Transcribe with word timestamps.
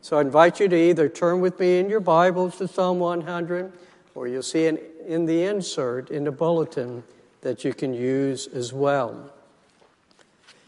So 0.00 0.18
I 0.18 0.20
invite 0.20 0.58
you 0.58 0.66
to 0.66 0.76
either 0.76 1.08
turn 1.08 1.40
with 1.40 1.60
me 1.60 1.78
in 1.78 1.88
your 1.88 2.00
Bibles 2.00 2.56
to 2.56 2.66
Psalm 2.66 2.98
100, 2.98 3.72
or 4.16 4.26
you'll 4.26 4.42
see 4.42 4.66
in, 4.66 4.80
in 5.06 5.26
the 5.26 5.44
insert 5.44 6.10
in 6.10 6.24
the 6.24 6.32
bulletin 6.32 7.04
that 7.42 7.62
you 7.62 7.72
can 7.72 7.94
use 7.94 8.48
as 8.48 8.72
well. 8.72 9.32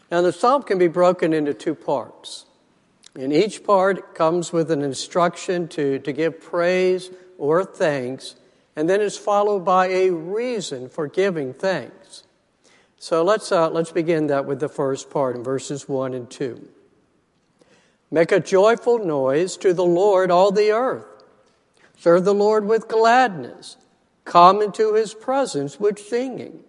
Now, 0.09 0.21
the 0.21 0.31
psalm 0.31 0.63
can 0.63 0.77
be 0.79 0.87
broken 0.87 1.33
into 1.33 1.53
two 1.53 1.75
parts. 1.75 2.45
In 3.13 3.33
each 3.33 3.65
part 3.65 4.15
comes 4.15 4.53
with 4.53 4.71
an 4.71 4.81
instruction 4.81 5.67
to, 5.67 5.99
to 5.99 6.13
give 6.13 6.39
praise 6.39 7.11
or 7.37 7.65
thanks, 7.65 8.35
and 8.77 8.89
then 8.89 9.01
is 9.01 9.17
followed 9.17 9.65
by 9.65 9.87
a 9.87 10.11
reason 10.11 10.87
for 10.87 11.07
giving 11.07 11.53
thanks. 11.53 12.23
So 12.99 13.21
let's, 13.21 13.51
uh, 13.51 13.69
let's 13.69 13.91
begin 13.91 14.27
that 14.27 14.45
with 14.45 14.61
the 14.61 14.69
first 14.69 15.09
part 15.09 15.35
in 15.35 15.43
verses 15.43 15.89
1 15.89 16.13
and 16.13 16.29
2. 16.29 16.69
Make 18.09 18.31
a 18.31 18.39
joyful 18.39 18.99
noise 18.99 19.57
to 19.57 19.73
the 19.73 19.85
Lord, 19.85 20.31
all 20.31 20.51
the 20.51 20.71
earth. 20.71 21.05
Serve 21.97 22.23
the 22.23 22.33
Lord 22.33 22.65
with 22.65 22.87
gladness. 22.87 23.77
Come 24.23 24.61
into 24.61 24.93
his 24.93 25.13
presence 25.13 25.79
with 25.79 25.99
singing. 25.99 26.63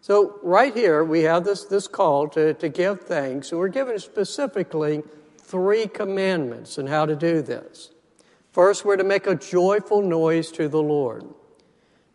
So, 0.00 0.38
right 0.42 0.74
here, 0.74 1.02
we 1.02 1.22
have 1.22 1.44
this, 1.44 1.64
this 1.64 1.88
call 1.88 2.28
to, 2.28 2.52
to 2.54 2.68
give 2.68 3.00
thanks, 3.00 3.50
and 3.50 3.58
we're 3.58 3.68
given 3.68 3.98
specifically 3.98 5.02
three 5.38 5.86
commandments 5.86 6.78
on 6.78 6.86
how 6.86 7.06
to 7.06 7.16
do 7.16 7.40
this. 7.40 7.90
First, 8.52 8.84
we're 8.84 8.96
to 8.96 9.04
make 9.04 9.26
a 9.26 9.34
joyful 9.34 10.02
noise 10.02 10.52
to 10.52 10.68
the 10.68 10.82
Lord. 10.82 11.24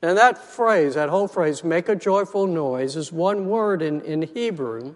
Now, 0.01 0.13
that 0.13 0.37
phrase, 0.37 0.95
that 0.95 1.09
whole 1.09 1.27
phrase, 1.27 1.63
make 1.63 1.89
a 1.89 1.95
joyful 1.95 2.47
noise, 2.47 2.95
is 2.95 3.11
one 3.11 3.47
word 3.47 3.81
in, 3.81 4.01
in 4.01 4.21
Hebrew, 4.21 4.95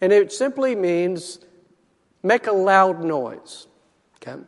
and 0.00 0.12
it 0.12 0.32
simply 0.32 0.74
means 0.74 1.38
make 2.22 2.46
a 2.46 2.52
loud 2.52 3.02
noise. 3.02 3.66
Okay? 4.16 4.40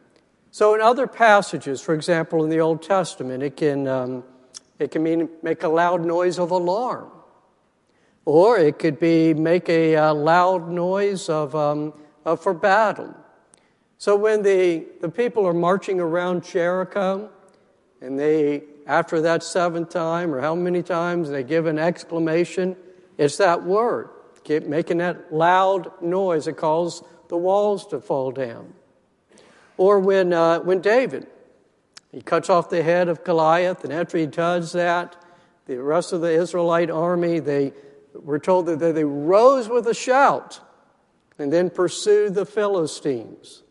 So, 0.50 0.74
in 0.74 0.80
other 0.80 1.06
passages, 1.06 1.80
for 1.80 1.94
example, 1.94 2.42
in 2.42 2.50
the 2.50 2.60
Old 2.60 2.82
Testament, 2.82 3.42
it 3.42 3.56
can, 3.56 3.86
um, 3.86 4.24
it 4.78 4.90
can 4.90 5.02
mean 5.02 5.28
make 5.42 5.62
a 5.62 5.68
loud 5.68 6.04
noise 6.04 6.38
of 6.38 6.50
alarm. 6.50 7.10
Or 8.24 8.58
it 8.58 8.78
could 8.78 8.98
be 8.98 9.32
make 9.32 9.68
a 9.68 9.96
uh, 9.96 10.14
loud 10.14 10.68
noise 10.68 11.28
of, 11.28 11.54
um, 11.54 11.94
of 12.24 12.42
for 12.42 12.52
battle. 12.52 13.14
So 13.98 14.16
when 14.16 14.42
the, 14.42 14.86
the 15.00 15.08
people 15.08 15.46
are 15.46 15.54
marching 15.54 16.00
around 16.00 16.44
Jericho, 16.44 17.30
and 18.00 18.18
they, 18.18 18.64
after 18.86 19.20
that 19.20 19.42
seventh 19.42 19.90
time, 19.90 20.34
or 20.34 20.40
how 20.40 20.54
many 20.54 20.82
times, 20.82 21.28
they 21.30 21.42
give 21.42 21.66
an 21.66 21.78
exclamation, 21.78 22.76
it's 23.18 23.36
that 23.36 23.62
word, 23.62 24.08
Keep 24.44 24.66
making 24.66 24.98
that 24.98 25.32
loud 25.32 26.02
noise. 26.02 26.46
It 26.46 26.56
calls 26.56 27.04
the 27.30 27.38
walls 27.38 27.86
to 27.86 28.00
fall 28.00 28.30
down. 28.30 28.74
Or 29.78 29.98
when, 29.98 30.34
uh, 30.34 30.60
when 30.60 30.82
David, 30.82 31.26
he 32.12 32.20
cuts 32.20 32.50
off 32.50 32.68
the 32.68 32.82
head 32.82 33.08
of 33.08 33.24
Goliath, 33.24 33.82
and 33.82 33.92
after 33.92 34.18
he 34.18 34.26
does 34.26 34.72
that, 34.72 35.16
the 35.64 35.82
rest 35.82 36.12
of 36.12 36.20
the 36.20 36.32
Israelite 36.32 36.90
army, 36.90 37.38
they 37.38 37.72
were 38.12 38.38
told 38.38 38.66
that 38.66 38.78
they 38.78 39.04
rose 39.04 39.68
with 39.68 39.86
a 39.86 39.94
shout 39.94 40.60
and 41.38 41.52
then 41.52 41.70
pursued 41.70 42.34
the 42.34 42.44
Philistines. 42.44 43.62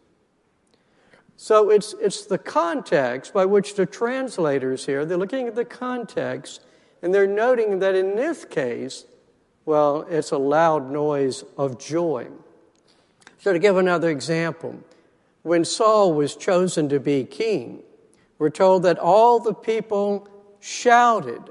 So 1.36 1.70
it's, 1.70 1.94
it's 2.02 2.26
the 2.26 2.38
context 2.38 3.34
by 3.34 3.46
which 3.46 3.76
the 3.76 3.86
translators 3.86 4.86
here, 4.86 5.06
they're 5.06 5.18
looking 5.18 5.48
at 5.48 5.56
the 5.56 5.66
context 5.66 6.62
and 7.02 7.14
they're 7.14 7.28
noting 7.28 7.80
that 7.80 7.96
in 7.96 8.16
this 8.16 8.46
case, 8.46 9.06
well, 9.66 10.06
it's 10.10 10.32
a 10.32 10.38
loud 10.38 10.90
noise 10.90 11.44
of 11.58 11.80
joy. 11.80 12.28
So, 13.40 13.54
to 13.54 13.59
give 13.59 13.78
another 13.78 14.09
example, 14.09 14.80
when 15.44 15.66
Saul 15.66 16.14
was 16.14 16.36
chosen 16.36 16.90
to 16.90 17.00
be 17.00 17.23
king, 17.23 17.84
we're 18.38 18.50
told 18.50 18.84
that 18.84 19.00
all 19.00 19.40
the 19.40 19.54
people 19.54 20.28
shouted. 20.59 21.42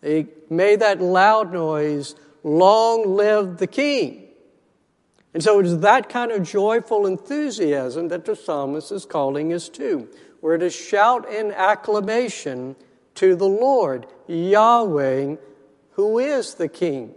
They 0.00 0.26
made 0.48 0.80
that 0.80 1.00
loud 1.00 1.52
noise, 1.52 2.14
Long 2.44 3.16
live 3.16 3.56
the 3.56 3.66
king. 3.66 4.28
And 5.32 5.42
so 5.42 5.58
it 5.58 5.66
is 5.66 5.80
that 5.80 6.10
kind 6.10 6.30
of 6.30 6.42
joyful 6.44 7.06
enthusiasm 7.06 8.08
that 8.08 8.26
the 8.26 8.36
psalmist 8.36 8.92
is 8.92 9.06
calling 9.06 9.52
us 9.52 9.68
to. 9.70 10.08
We're 10.42 10.58
to 10.58 10.68
shout 10.68 11.28
in 11.32 11.50
acclamation 11.52 12.76
to 13.16 13.34
the 13.34 13.48
Lord, 13.48 14.06
Yahweh, 14.28 15.36
who 15.92 16.18
is 16.18 16.54
the 16.54 16.68
king 16.68 17.14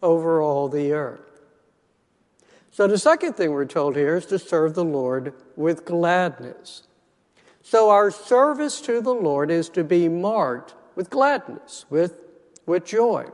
over 0.00 0.40
all 0.40 0.68
the 0.68 0.92
earth. 0.92 1.29
So 2.80 2.86
the 2.86 2.96
second 2.96 3.34
thing 3.34 3.50
we're 3.50 3.66
told 3.66 3.94
here 3.94 4.16
is 4.16 4.24
to 4.24 4.38
serve 4.38 4.72
the 4.72 4.86
Lord 4.86 5.34
with 5.54 5.84
gladness. 5.84 6.84
So 7.60 7.90
our 7.90 8.10
service 8.10 8.80
to 8.80 9.02
the 9.02 9.12
Lord 9.12 9.50
is 9.50 9.68
to 9.68 9.84
be 9.84 10.08
marked 10.08 10.72
with 10.94 11.10
gladness, 11.10 11.84
with, 11.90 12.14
with 12.64 12.86
joy. 12.86 13.26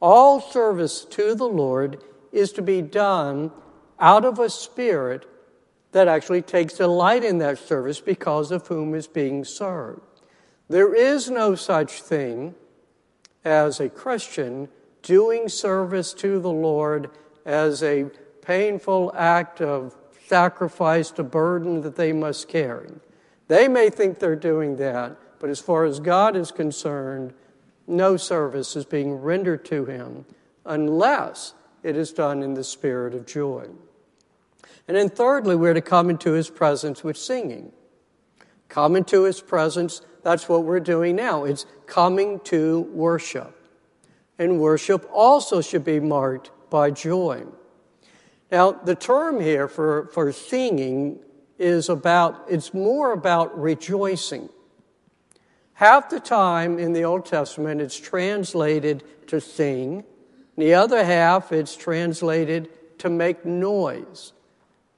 All 0.00 0.40
service 0.40 1.04
to 1.04 1.34
the 1.34 1.44
Lord 1.44 2.02
is 2.32 2.50
to 2.52 2.62
be 2.62 2.80
done 2.80 3.52
out 4.00 4.24
of 4.24 4.38
a 4.38 4.48
spirit 4.48 5.28
that 5.92 6.08
actually 6.08 6.40
takes 6.40 6.78
delight 6.78 7.24
in 7.24 7.36
that 7.36 7.58
service 7.58 8.00
because 8.00 8.50
of 8.50 8.68
whom 8.68 8.94
is 8.94 9.06
being 9.06 9.44
served. 9.44 10.00
There 10.70 10.94
is 10.94 11.28
no 11.28 11.56
such 11.56 12.00
thing 12.00 12.54
as 13.44 13.80
a 13.80 13.90
Christian 13.90 14.70
doing 15.02 15.50
service 15.50 16.14
to 16.14 16.40
the 16.40 16.50
Lord 16.50 17.10
as 17.44 17.82
a 17.82 18.06
painful 18.46 19.12
act 19.16 19.60
of 19.60 19.96
sacrifice 20.26 21.10
to 21.10 21.22
burden 21.22 21.82
that 21.82 21.96
they 21.96 22.12
must 22.12 22.48
carry. 22.48 22.92
They 23.48 23.68
may 23.68 23.90
think 23.90 24.18
they're 24.18 24.36
doing 24.36 24.76
that, 24.76 25.16
but 25.40 25.50
as 25.50 25.60
far 25.60 25.84
as 25.84 26.00
God 26.00 26.36
is 26.36 26.52
concerned, 26.52 27.32
no 27.86 28.16
service 28.16 28.76
is 28.76 28.84
being 28.84 29.14
rendered 29.14 29.64
to 29.66 29.84
him 29.84 30.24
unless 30.64 31.54
it 31.82 31.96
is 31.96 32.12
done 32.12 32.42
in 32.42 32.54
the 32.54 32.64
spirit 32.64 33.14
of 33.14 33.26
joy. 33.26 33.66
And 34.88 34.96
then, 34.96 35.08
thirdly, 35.08 35.56
we're 35.56 35.74
to 35.74 35.80
come 35.80 36.10
into 36.10 36.32
his 36.32 36.50
presence 36.50 37.02
with 37.02 37.16
singing. 37.16 37.72
Come 38.68 38.96
into 38.96 39.24
his 39.24 39.40
presence, 39.40 40.02
that's 40.22 40.48
what 40.48 40.64
we're 40.64 40.80
doing 40.80 41.16
now. 41.16 41.44
It's 41.44 41.66
coming 41.86 42.40
to 42.40 42.80
worship. 42.92 43.56
And 44.38 44.60
worship 44.60 45.08
also 45.12 45.60
should 45.60 45.84
be 45.84 46.00
marked 46.00 46.50
by 46.70 46.90
joy. 46.90 47.44
Now, 48.50 48.72
the 48.72 48.94
term 48.94 49.40
here 49.40 49.68
for, 49.68 50.06
for 50.12 50.30
singing 50.32 51.18
is 51.58 51.88
about, 51.88 52.44
it's 52.48 52.72
more 52.72 53.12
about 53.12 53.58
rejoicing. 53.58 54.48
Half 55.74 56.10
the 56.10 56.20
time 56.20 56.78
in 56.78 56.92
the 56.92 57.04
Old 57.04 57.26
Testament, 57.26 57.80
it's 57.80 57.98
translated 57.98 59.02
to 59.26 59.40
sing. 59.40 60.04
The 60.56 60.74
other 60.74 61.04
half, 61.04 61.52
it's 61.52 61.76
translated 61.76 62.70
to 62.98 63.10
make 63.10 63.44
noise. 63.44 64.32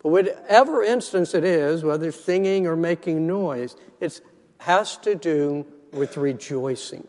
But 0.02 0.10
whatever 0.10 0.82
instance 0.82 1.34
it 1.34 1.42
is, 1.42 1.82
whether 1.82 2.12
singing 2.12 2.66
or 2.66 2.76
making 2.76 3.26
noise, 3.26 3.76
it 4.00 4.20
has 4.58 4.96
to 4.98 5.14
do 5.14 5.66
with 5.92 6.16
rejoicing. 6.16 7.06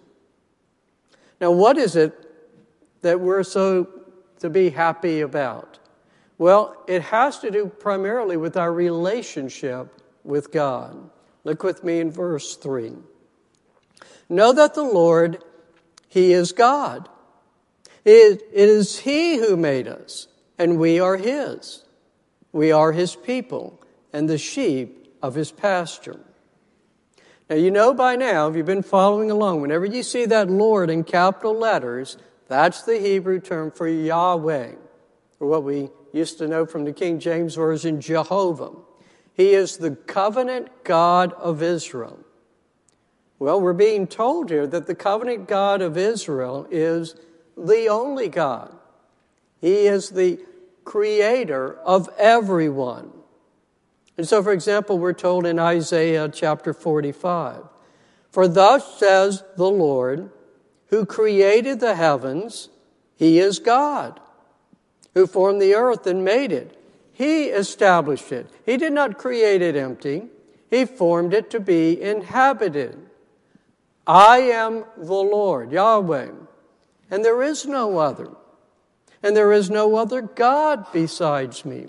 Now, 1.40 1.52
what 1.52 1.78
is 1.78 1.96
it 1.96 2.14
that 3.02 3.20
we're 3.20 3.44
so 3.44 3.88
to 4.40 4.50
be 4.50 4.70
happy 4.70 5.22
about? 5.22 5.80
Well, 6.40 6.82
it 6.88 7.02
has 7.04 7.40
to 7.40 7.52
do 7.52 7.68
primarily 7.68 8.38
with 8.38 8.56
our 8.56 8.72
relationship 8.74 9.94
with 10.24 10.52
God. 10.52 11.10
Look 11.44 11.64
with 11.64 11.84
me 11.84 12.00
in 12.00 12.12
verse 12.12 12.56
3. 12.56 12.94
Know 14.30 14.54
that 14.54 14.74
the 14.74 14.84
Lord, 14.84 15.44
He 16.08 16.32
is 16.32 16.54
God. 16.54 17.10
It, 18.06 18.42
is 18.54 19.00
He 19.00 19.38
who 19.38 19.58
made 19.58 19.88
us, 19.88 20.28
and 20.58 20.80
we 20.80 20.98
are 21.00 21.18
His. 21.18 21.84
We 22.54 22.72
are 22.72 22.94
His 22.94 23.18
people 23.18 23.82
and 24.14 24.30
the 24.30 24.38
sheep 24.38 25.14
of 25.22 25.36
His 25.36 25.52
pasture. 25.52 26.22
Now, 27.50 27.58
you 27.58 27.70
know 27.70 27.94
by 27.94 28.16
now, 28.16 28.48
if 28.48 28.56
you've 28.56 28.66
been 28.66 28.82
following 28.82 29.30
along, 29.30 29.60
whenever 29.60 29.86
you 29.86 30.04
see 30.04 30.26
that 30.28 30.50
Lord 30.50 30.90
in 30.90 31.04
capital 31.04 31.58
letters, 31.58 32.18
that's 32.48 32.84
the 32.84 32.98
Hebrew 32.98 33.42
term 33.42 33.72
for 33.72 33.88
Yahweh, 33.90 34.74
or 35.40 35.48
what 35.48 35.64
we 35.64 35.90
used 36.12 36.38
to 36.40 36.48
know 36.48 36.66
from 36.66 36.86
the 36.86 36.94
King 36.94 37.20
James 37.20 37.56
Version, 37.56 38.02
Jehovah. 38.02 38.72
He 39.34 39.54
is 39.54 39.78
the 39.78 39.92
covenant 39.92 40.84
God 40.84 41.34
of 41.34 41.64
Israel. 41.64 42.20
Well, 43.38 43.62
we're 43.62 43.74
being 43.74 44.06
told 44.06 44.50
here 44.50 44.68
that 44.68 44.86
the 44.86 44.96
covenant 44.96 45.48
God 45.48 45.82
of 45.82 45.98
Israel 45.98 46.68
is 46.70 47.16
the 47.58 47.88
only 47.88 48.28
God. 48.28 48.76
He 49.62 49.88
is 49.88 50.10
the 50.10 50.40
creator 50.84 51.76
of 51.80 52.10
everyone. 52.18 53.12
And 54.18 54.28
so, 54.28 54.44
for 54.44 54.52
example, 54.52 55.00
we're 55.00 55.14
told 55.14 55.46
in 55.46 55.60
Isaiah 55.60 56.28
chapter 56.28 56.74
45 56.74 57.64
For 58.32 58.48
thus 58.48 59.00
says 59.00 59.44
the 59.56 59.70
Lord, 59.70 60.32
who 60.88 61.06
created 61.06 61.80
the 61.80 61.96
heavens, 61.96 62.68
he 63.16 63.40
is 63.40 63.60
God, 63.60 64.20
who 65.20 65.28
formed 65.28 65.62
the 65.62 65.76
earth 65.76 66.08
and 66.08 66.24
made 66.24 66.50
it. 66.50 66.78
He 67.12 67.48
established 67.48 68.32
it. 68.32 68.48
He 68.66 68.78
did 68.78 68.94
not 68.94 69.18
create 69.18 69.62
it 69.62 69.76
empty, 69.76 70.28
He 70.70 70.86
formed 70.86 71.34
it 71.34 71.50
to 71.50 71.60
be 71.60 72.02
inhabited. 72.02 72.98
I 74.08 74.38
am 74.38 74.86
the 74.96 75.14
Lord, 75.14 75.74
Yahweh, 75.74 76.30
and 77.12 77.26
there 77.26 77.44
is 77.44 77.66
no 77.66 77.98
other, 77.98 78.30
and 79.22 79.36
there 79.36 79.52
is 79.52 79.70
no 79.70 79.98
other 79.98 80.22
God 80.22 80.86
besides 80.94 81.66
me. 81.66 81.88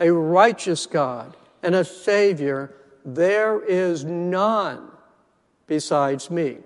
A 0.00 0.10
righteous 0.10 0.86
God 0.86 1.36
and 1.62 1.76
a 1.76 1.84
Savior, 1.84 2.74
there 3.04 3.62
is 3.64 4.04
none 4.04 4.90
besides 5.68 6.32
me. 6.32 6.58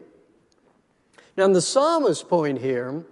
Now, 1.37 1.49
the 1.49 1.61
psalmist's 1.61 2.25
point 2.25 2.61
here 2.61 3.05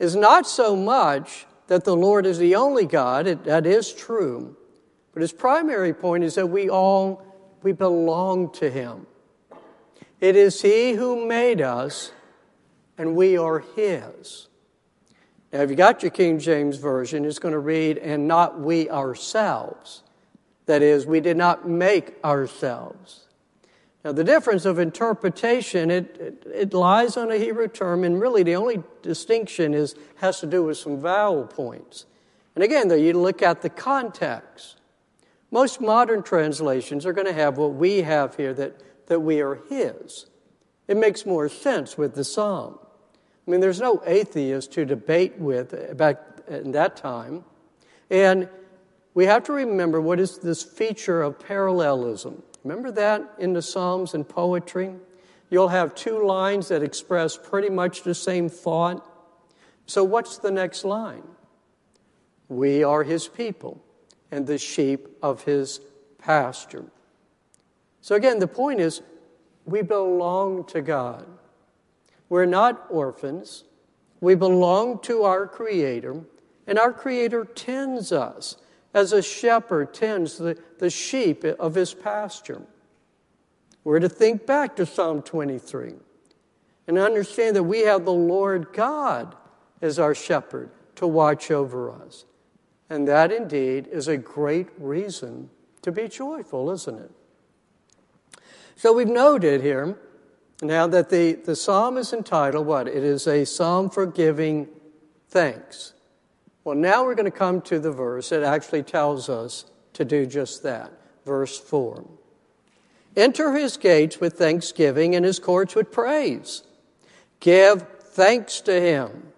is 0.00 0.16
not 0.16 0.48
so 0.48 0.74
much 0.74 1.46
that 1.66 1.84
the 1.84 1.96
Lord 1.96 2.26
is 2.26 2.38
the 2.38 2.54
only 2.54 2.84
God, 2.86 3.26
it, 3.26 3.44
that 3.44 3.66
is 3.66 3.92
true, 3.92 4.56
but 5.12 5.22
his 5.22 5.32
primary 5.32 5.94
point 5.94 6.24
is 6.24 6.34
that 6.34 6.46
we 6.46 6.68
all 6.68 7.22
we 7.62 7.72
belong 7.72 8.50
to 8.52 8.70
him. 8.70 9.06
It 10.20 10.36
is 10.36 10.62
he 10.62 10.92
who 10.92 11.26
made 11.26 11.60
us, 11.60 12.12
and 12.98 13.16
we 13.16 13.36
are 13.36 13.60
his. 13.74 14.48
Now, 15.52 15.60
if 15.60 15.70
you 15.70 15.76
got 15.76 16.02
your 16.02 16.10
King 16.10 16.38
James 16.38 16.76
Version, 16.76 17.24
it's 17.24 17.38
going 17.38 17.52
to 17.52 17.58
read, 17.58 17.98
and 17.98 18.28
not 18.28 18.60
we 18.60 18.90
ourselves. 18.90 20.02
That 20.66 20.82
is, 20.82 21.06
we 21.06 21.20
did 21.20 21.36
not 21.36 21.68
make 21.68 22.16
ourselves. 22.24 23.23
Now, 24.04 24.12
the 24.12 24.24
difference 24.24 24.66
of 24.66 24.78
interpretation, 24.78 25.90
it, 25.90 26.16
it, 26.20 26.46
it, 26.52 26.74
lies 26.74 27.16
on 27.16 27.30
a 27.30 27.38
Hebrew 27.38 27.68
term, 27.68 28.04
and 28.04 28.20
really 28.20 28.42
the 28.42 28.56
only 28.56 28.82
distinction 29.00 29.72
is, 29.72 29.94
has 30.16 30.40
to 30.40 30.46
do 30.46 30.62
with 30.62 30.76
some 30.76 31.00
vowel 31.00 31.46
points. 31.46 32.04
And 32.54 32.62
again, 32.62 32.88
though, 32.88 32.96
you 32.96 33.14
look 33.14 33.40
at 33.40 33.62
the 33.62 33.70
context. 33.70 34.76
Most 35.50 35.80
modern 35.80 36.22
translations 36.22 37.06
are 37.06 37.14
going 37.14 37.26
to 37.26 37.32
have 37.32 37.56
what 37.56 37.74
we 37.74 38.02
have 38.02 38.36
here, 38.36 38.52
that, 38.54 39.06
that 39.06 39.20
we 39.20 39.40
are 39.40 39.60
His. 39.70 40.26
It 40.86 40.98
makes 40.98 41.24
more 41.24 41.48
sense 41.48 41.96
with 41.96 42.14
the 42.14 42.24
psalm. 42.24 42.78
I 43.46 43.50
mean, 43.50 43.60
there's 43.60 43.80
no 43.80 44.02
atheist 44.04 44.72
to 44.72 44.84
debate 44.84 45.38
with 45.38 45.96
back 45.96 46.20
in 46.46 46.72
that 46.72 46.96
time. 46.98 47.44
And 48.10 48.50
we 49.14 49.24
have 49.26 49.44
to 49.44 49.52
remember 49.52 49.98
what 50.00 50.20
is 50.20 50.38
this 50.38 50.62
feature 50.62 51.22
of 51.22 51.38
parallelism. 51.38 52.42
Remember 52.64 52.90
that 52.92 53.34
in 53.38 53.52
the 53.52 53.62
Psalms 53.62 54.14
and 54.14 54.26
poetry? 54.26 54.94
You'll 55.50 55.68
have 55.68 55.94
two 55.94 56.26
lines 56.26 56.68
that 56.68 56.82
express 56.82 57.36
pretty 57.36 57.68
much 57.68 58.02
the 58.02 58.14
same 58.14 58.48
thought. 58.48 59.06
So, 59.86 60.02
what's 60.02 60.38
the 60.38 60.50
next 60.50 60.84
line? 60.84 61.22
We 62.48 62.82
are 62.82 63.04
his 63.04 63.28
people 63.28 63.84
and 64.30 64.46
the 64.46 64.58
sheep 64.58 65.08
of 65.22 65.44
his 65.44 65.80
pasture. 66.18 66.86
So, 68.00 68.14
again, 68.14 68.38
the 68.38 68.48
point 68.48 68.80
is 68.80 69.02
we 69.66 69.82
belong 69.82 70.64
to 70.66 70.80
God. 70.80 71.26
We're 72.28 72.46
not 72.46 72.86
orphans. 72.88 73.64
We 74.20 74.34
belong 74.34 75.00
to 75.00 75.24
our 75.24 75.46
Creator, 75.46 76.22
and 76.66 76.78
our 76.78 76.92
Creator 76.92 77.44
tends 77.54 78.10
us 78.10 78.56
as 78.94 79.12
a 79.12 79.20
shepherd 79.20 79.92
tends 79.92 80.38
the, 80.38 80.56
the 80.78 80.88
sheep 80.88 81.44
of 81.44 81.74
his 81.74 81.92
pasture. 81.92 82.62
We're 83.82 83.98
to 83.98 84.08
think 84.08 84.46
back 84.46 84.76
to 84.76 84.86
Psalm 84.86 85.20
23 85.20 85.94
and 86.86 86.98
understand 86.98 87.56
that 87.56 87.64
we 87.64 87.80
have 87.80 88.04
the 88.04 88.12
Lord 88.12 88.68
God 88.72 89.34
as 89.82 89.98
our 89.98 90.14
shepherd 90.14 90.70
to 90.96 91.06
watch 91.06 91.50
over 91.50 91.90
us. 91.90 92.24
And 92.88 93.08
that 93.08 93.32
indeed 93.32 93.88
is 93.90 94.08
a 94.08 94.16
great 94.16 94.68
reason 94.78 95.50
to 95.82 95.90
be 95.90 96.08
joyful, 96.08 96.70
isn't 96.70 96.98
it? 96.98 97.10
So 98.76 98.92
we've 98.92 99.08
noted 99.08 99.60
here 99.62 99.96
now 100.62 100.86
that 100.86 101.10
the, 101.10 101.32
the 101.32 101.56
psalm 101.56 101.96
is 101.96 102.12
entitled 102.12 102.66
what? 102.66 102.88
It 102.88 103.02
is 103.02 103.26
a 103.26 103.44
psalm 103.44 103.90
for 103.90 104.06
giving 104.06 104.68
thanks. 105.28 105.94
Well, 106.64 106.74
now 106.74 107.04
we're 107.04 107.14
going 107.14 107.30
to 107.30 107.30
come 107.30 107.60
to 107.62 107.78
the 107.78 107.92
verse 107.92 108.30
that 108.30 108.42
actually 108.42 108.82
tells 108.82 109.28
us 109.28 109.66
to 109.92 110.04
do 110.04 110.24
just 110.24 110.62
that. 110.62 110.92
Verse 111.26 111.58
4. 111.58 112.04
Enter 113.16 113.54
his 113.54 113.76
gates 113.76 114.18
with 114.18 114.34
thanksgiving 114.34 115.14
and 115.14 115.24
his 115.24 115.38
courts 115.38 115.74
with 115.74 115.92
praise. 115.92 116.62
Give 117.38 117.86
thanks 118.00 118.62
to 118.62 118.80
him. 118.80 119.28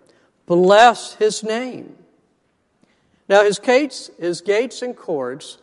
Bless 0.47 1.15
his 1.15 1.43
name. 1.43 1.97
Now, 3.29 3.43
his 3.43 3.59
gates, 3.59 4.11
his 4.21 4.41
gates 4.41 4.83
and 4.83 4.97
courts, 4.97 5.59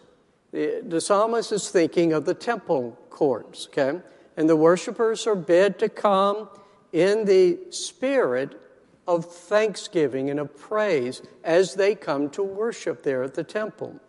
the, 0.52 0.84
the 0.86 1.00
psalmist 1.00 1.54
is 1.54 1.70
thinking 1.70 2.12
of 2.12 2.26
the 2.26 2.34
temple 2.34 2.98
courts, 3.10 3.68
okay? 3.68 4.02
And 4.36 4.50
the 4.50 4.58
worshipers 4.58 5.26
are 5.26 5.36
bid 5.36 5.80
to 5.80 5.88
come 5.88 6.50
in 6.92 7.24
the 7.24 7.58
spirit 7.70 8.60
of 9.08 9.26
thanksgiving 9.26 10.30
and 10.30 10.40
of 10.40 10.58
praise 10.58 11.22
as 11.44 11.76
they 11.76 11.96
come 11.96 12.30
to 12.32 12.44
worship 12.44 13.04
there 13.04 13.24
at 13.24 13.34
the 13.34 13.44
temple. 13.44 14.00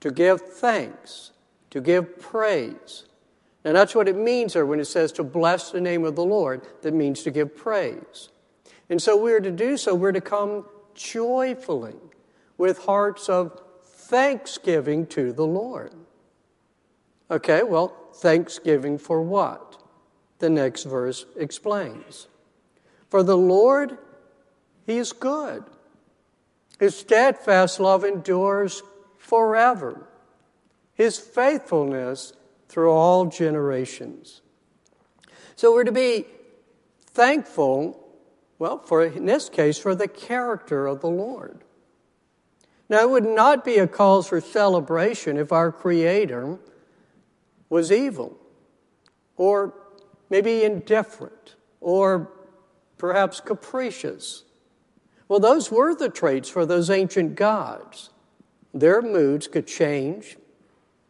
To 0.00 0.10
give 0.10 0.40
thanks, 0.40 1.32
to 1.70 1.80
give 1.80 2.18
praise. 2.18 3.04
And 3.64 3.76
that's 3.76 3.94
what 3.94 4.08
it 4.08 4.16
means 4.16 4.52
there 4.52 4.66
when 4.66 4.78
it 4.78 4.84
says 4.84 5.10
to 5.12 5.24
bless 5.24 5.72
the 5.72 5.80
name 5.80 6.04
of 6.04 6.14
the 6.14 6.24
Lord, 6.24 6.66
that 6.82 6.94
means 6.94 7.22
to 7.24 7.30
give 7.30 7.56
praise. 7.56 8.28
And 8.88 9.02
so 9.02 9.16
we're 9.16 9.40
to 9.40 9.50
do 9.50 9.76
so, 9.76 9.94
we're 9.94 10.12
to 10.12 10.20
come 10.20 10.66
joyfully 10.94 11.96
with 12.56 12.84
hearts 12.84 13.28
of 13.28 13.60
thanksgiving 13.82 15.06
to 15.08 15.32
the 15.32 15.46
Lord. 15.46 15.92
Okay, 17.30 17.64
well, 17.64 17.88
thanksgiving 18.14 18.98
for 18.98 19.20
what? 19.20 19.82
The 20.38 20.48
next 20.48 20.84
verse 20.84 21.26
explains. 21.36 22.28
For 23.16 23.22
the 23.22 23.34
Lord, 23.34 23.96
He 24.84 24.98
is 24.98 25.14
good. 25.14 25.64
His 26.78 26.98
steadfast 26.98 27.80
love 27.80 28.04
endures 28.04 28.82
forever. 29.16 30.06
His 30.92 31.18
faithfulness 31.18 32.34
through 32.68 32.90
all 32.90 33.24
generations. 33.24 34.42
So 35.54 35.72
we're 35.72 35.84
to 35.84 35.92
be 35.92 36.26
thankful, 37.06 38.06
well, 38.58 38.80
for 38.80 39.02
in 39.02 39.24
this 39.24 39.48
case, 39.48 39.78
for 39.78 39.94
the 39.94 40.08
character 40.08 40.86
of 40.86 41.00
the 41.00 41.08
Lord. 41.08 41.64
Now, 42.90 43.00
it 43.00 43.08
would 43.08 43.24
not 43.24 43.64
be 43.64 43.78
a 43.78 43.86
cause 43.86 44.28
for 44.28 44.42
celebration 44.42 45.38
if 45.38 45.52
our 45.52 45.72
Creator 45.72 46.58
was 47.70 47.90
evil, 47.90 48.36
or 49.38 49.72
maybe 50.28 50.64
indifferent, 50.64 51.54
or 51.80 52.30
perhaps 52.98 53.40
capricious. 53.40 54.44
Well, 55.28 55.40
those 55.40 55.70
were 55.70 55.94
the 55.94 56.08
traits 56.08 56.48
for 56.48 56.64
those 56.64 56.90
ancient 56.90 57.34
gods. 57.34 58.10
Their 58.72 59.02
moods 59.02 59.48
could 59.48 59.66
change. 59.66 60.36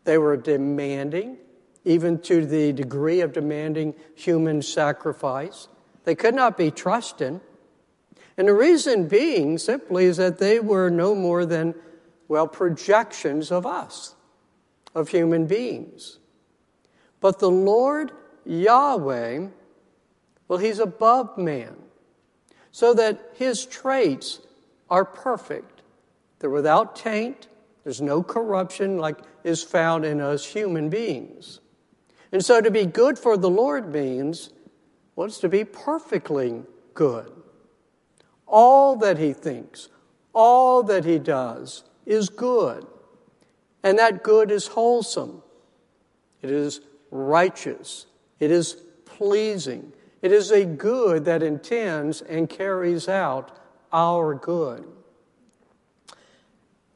They 0.05 0.19
were 0.19 0.37
demanding, 0.37 1.37
even 1.85 2.21
to 2.21 2.47
the 2.47 2.73
degree 2.73 3.21
of 3.21 3.33
demanding 3.33 3.95
human 4.15 4.63
sacrifice. 4.63 5.69
They 6.05 6.15
could 6.15 6.35
not 6.35 6.57
be 6.57 6.71
trusted. 6.71 7.41
And 8.39 8.49
the 8.49 8.55
reason 8.55 9.09
being 9.09 9.59
simply 9.59 10.05
is 10.05 10.17
that 10.19 10.39
they 10.39 10.61
were 10.61 10.91
no 10.91 11.15
more 11.15 11.45
than, 11.45 11.75
well, 12.29 12.47
projections 12.47 13.51
of 13.51 13.67
us, 13.67 14.15
of 14.95 15.09
human 15.09 15.47
beings. 15.47 16.19
But 17.21 17.39
the 17.39 17.51
Lord 17.51 18.13
Yahweh 18.45 19.49
well, 20.49 20.59
he's 20.59 20.79
above 20.79 21.37
man, 21.37 21.77
so 22.71 22.95
that 22.95 23.33
his 23.35 23.67
traits 23.67 24.41
are 24.91 25.05
perfect. 25.05 25.83
They're 26.39 26.51
without 26.51 26.95
taint, 26.97 27.49
there's 27.85 28.03
no 28.03 28.23
corruption 28.23 28.99
like 28.99 29.19
is 29.45 29.63
found 29.63 30.05
in 30.05 30.21
us 30.21 30.45
human 30.45 30.89
beings. 30.89 31.61
And 32.33 32.45
so 32.45 32.61
to 32.61 32.71
be 32.71 32.85
good 32.85 33.19
for 33.19 33.37
the 33.37 33.49
Lord 33.49 33.93
means, 33.93 34.51
it's 35.17 35.39
to 35.39 35.49
be 35.49 35.65
perfectly 35.65 36.65
good. 36.95 37.31
All 38.47 38.97
that 38.97 39.19
he 39.19 39.33
thinks, 39.33 39.89
all 40.33 40.83
that 40.83 41.05
he 41.05 41.19
does 41.19 41.85
is 42.05 42.29
good. 42.29 42.87
And 43.83 43.99
that 43.99 44.23
good 44.23 44.51
is 44.51 44.67
wholesome, 44.67 45.43
it 46.43 46.51
is 46.51 46.81
righteous, 47.11 48.07
it 48.41 48.51
is 48.51 48.77
pleasing, 49.05 49.93
it 50.23 50.33
is 50.33 50.51
a 50.51 50.65
good 50.65 51.25
that 51.27 51.43
intends 51.43 52.23
and 52.23 52.49
carries 52.49 53.09
out 53.09 53.57
our 53.93 54.35
good. 54.35 54.87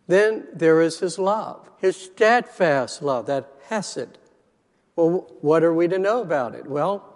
Then 0.07 0.49
there 0.53 0.81
is 0.81 0.99
his 0.99 1.19
love, 1.19 1.71
his 1.79 1.97
steadfast 1.97 3.03
love, 3.03 3.27
that 3.27 3.49
hesed. 3.69 4.19
Well, 4.97 5.33
what 5.41 5.63
are 5.63 5.73
we 5.73 5.87
to 5.89 5.99
know 5.99 6.21
about 6.21 6.55
it? 6.55 6.67
Well, 6.67 7.07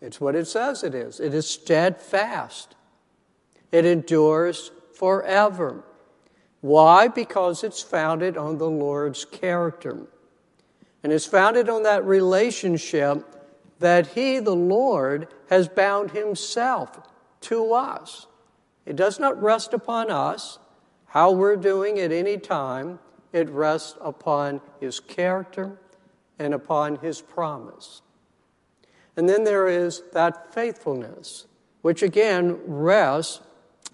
it's 0.00 0.20
what 0.20 0.34
it 0.34 0.46
says 0.46 0.82
it 0.82 0.94
is. 0.94 1.20
It 1.20 1.34
is 1.34 1.48
steadfast. 1.48 2.74
It 3.70 3.84
endures 3.84 4.70
forever. 4.94 5.84
Why? 6.60 7.08
Because 7.08 7.62
it's 7.62 7.82
founded 7.82 8.36
on 8.36 8.58
the 8.58 8.70
Lord's 8.70 9.24
character. 9.24 10.06
And 11.02 11.12
it's 11.12 11.26
founded 11.26 11.68
on 11.68 11.82
that 11.82 12.04
relationship 12.04 13.37
that 13.78 14.08
He, 14.08 14.38
the 14.38 14.54
Lord, 14.54 15.28
has 15.50 15.68
bound 15.68 16.10
Himself 16.12 17.00
to 17.42 17.72
us. 17.72 18.26
It 18.84 18.96
does 18.96 19.20
not 19.20 19.40
rest 19.42 19.72
upon 19.72 20.10
us, 20.10 20.58
how 21.06 21.30
we're 21.30 21.56
doing 21.56 21.98
at 21.98 22.12
any 22.12 22.38
time. 22.38 22.98
It 23.32 23.48
rests 23.50 23.96
upon 24.00 24.60
His 24.80 25.00
character 25.00 25.78
and 26.38 26.54
upon 26.54 26.96
His 26.96 27.20
promise. 27.20 28.02
And 29.16 29.28
then 29.28 29.44
there 29.44 29.68
is 29.68 30.02
that 30.12 30.54
faithfulness, 30.54 31.46
which 31.82 32.02
again 32.02 32.58
rests 32.66 33.40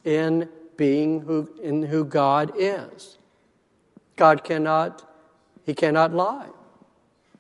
in 0.05 0.49
being 0.77 1.23
who, 1.23 1.49
in 1.63 1.85
who 1.85 2.05
God 2.05 2.53
is. 2.57 3.19
God 4.17 4.45
cannot, 4.45 5.09
He 5.65 5.75
cannot 5.75 6.13
lie. 6.13 6.49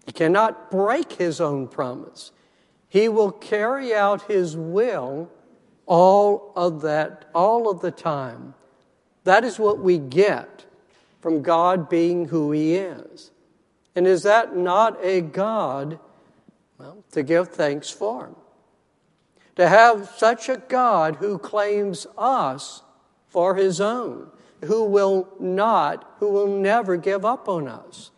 He 0.07 0.13
cannot 0.13 0.71
break 0.71 1.13
His 1.13 1.41
own 1.41 1.69
promise. 1.69 2.33
He 2.89 3.09
will 3.09 3.33
carry 3.33 3.95
out 3.95 4.23
His 4.23 4.57
will 4.57 5.31
all 5.87 6.53
of 6.57 6.81
that, 6.83 7.27
all 7.35 7.71
of 7.71 7.81
the 7.81 7.91
time. 7.91 8.55
That 9.25 9.45
is 9.45 9.59
what 9.59 9.79
we 9.79 9.99
get 9.99 10.65
from 11.21 11.43
God 11.43 11.89
being 11.89 12.29
who 12.29 12.53
He 12.53 12.75
is. 12.75 13.31
And 13.97 14.07
is 14.07 14.23
that 14.25 14.57
not 14.57 14.99
a 15.03 15.21
God, 15.21 15.99
well, 16.79 17.05
to 17.13 17.23
give 17.23 17.49
thanks 17.49 17.91
for? 17.91 18.35
To 19.57 19.69
have 19.69 20.09
such 20.17 20.49
a 20.49 20.57
God 20.57 21.17
who 21.17 21.39
claims 21.39 22.07
us 22.19 22.83
for 23.29 23.55
his 23.55 23.81
own, 23.81 24.29
who 24.65 24.85
will 24.85 25.29
not, 25.39 26.17
who 26.19 26.31
will 26.31 26.47
never 26.47 26.97
give 26.97 27.25
up 27.25 27.49
on 27.49 27.69
us, 27.69 28.11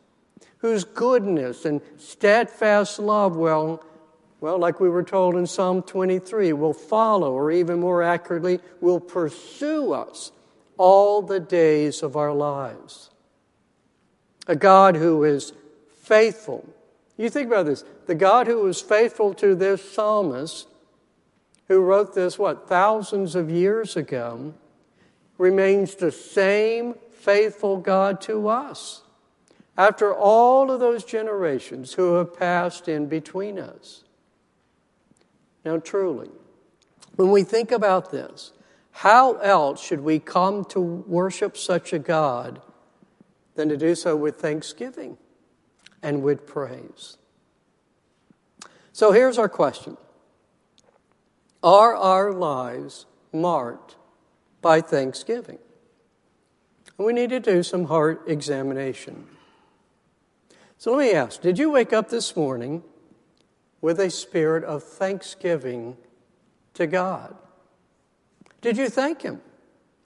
whose 0.66 0.82
goodness 0.82 1.64
and 1.64 1.80
steadfast 1.96 2.98
love 2.98 3.36
will, 3.36 3.80
well, 4.40 4.58
like 4.58 4.80
we 4.80 4.88
were 4.88 5.04
told 5.04 5.36
in 5.36 5.46
Psalm 5.46 5.80
23, 5.80 6.52
will 6.54 6.72
follow, 6.72 7.32
or 7.32 7.52
even 7.52 7.78
more 7.78 8.02
accurately, 8.02 8.58
will 8.80 8.98
pursue 8.98 9.92
us 9.92 10.32
all 10.76 11.22
the 11.22 11.38
days 11.38 12.02
of 12.02 12.16
our 12.16 12.32
lives. 12.32 13.10
A 14.48 14.56
God 14.56 14.96
who 14.96 15.22
is 15.22 15.52
faithful. 16.02 16.68
You 17.16 17.30
think 17.30 17.46
about 17.46 17.66
this. 17.66 17.84
The 18.06 18.16
God 18.16 18.48
who 18.48 18.58
was 18.58 18.80
faithful 18.80 19.34
to 19.34 19.54
this 19.54 19.92
psalmist, 19.92 20.66
who 21.68 21.80
wrote 21.80 22.12
this, 22.12 22.40
what, 22.40 22.68
thousands 22.68 23.36
of 23.36 23.48
years 23.48 23.96
ago, 23.96 24.52
remains 25.38 25.94
the 25.94 26.10
same 26.10 26.96
faithful 27.12 27.76
God 27.76 28.20
to 28.22 28.48
us 28.48 29.02
after 29.76 30.14
all 30.14 30.70
of 30.70 30.80
those 30.80 31.04
generations 31.04 31.94
who 31.94 32.14
have 32.14 32.36
passed 32.36 32.88
in 32.88 33.06
between 33.06 33.58
us. 33.58 34.04
Now, 35.64 35.78
truly, 35.78 36.30
when 37.16 37.30
we 37.30 37.42
think 37.42 37.70
about 37.70 38.10
this, 38.10 38.52
how 38.92 39.34
else 39.38 39.82
should 39.82 40.00
we 40.00 40.18
come 40.18 40.64
to 40.66 40.80
worship 40.80 41.56
such 41.56 41.92
a 41.92 41.98
God 41.98 42.62
than 43.54 43.68
to 43.68 43.76
do 43.76 43.94
so 43.94 44.16
with 44.16 44.36
thanksgiving 44.36 45.18
and 46.02 46.22
with 46.22 46.46
praise? 46.46 47.18
So 48.92 49.12
here's 49.12 49.36
our 49.36 49.48
question 49.48 49.98
Are 51.62 51.94
our 51.94 52.32
lives 52.32 53.06
marked 53.32 53.96
by 54.62 54.80
thanksgiving. 54.80 55.58
We 56.98 57.12
need 57.12 57.30
to 57.30 57.40
do 57.40 57.62
some 57.62 57.84
heart 57.84 58.24
examination. 58.26 59.26
So 60.78 60.94
let 60.94 61.06
me 61.06 61.12
ask 61.12 61.40
Did 61.40 61.58
you 61.58 61.70
wake 61.70 61.92
up 61.92 62.08
this 62.08 62.36
morning 62.36 62.82
with 63.80 63.98
a 64.00 64.10
spirit 64.10 64.64
of 64.64 64.82
thanksgiving 64.82 65.96
to 66.74 66.86
God? 66.86 67.34
Did 68.60 68.76
you 68.76 68.88
thank 68.88 69.22
Him 69.22 69.40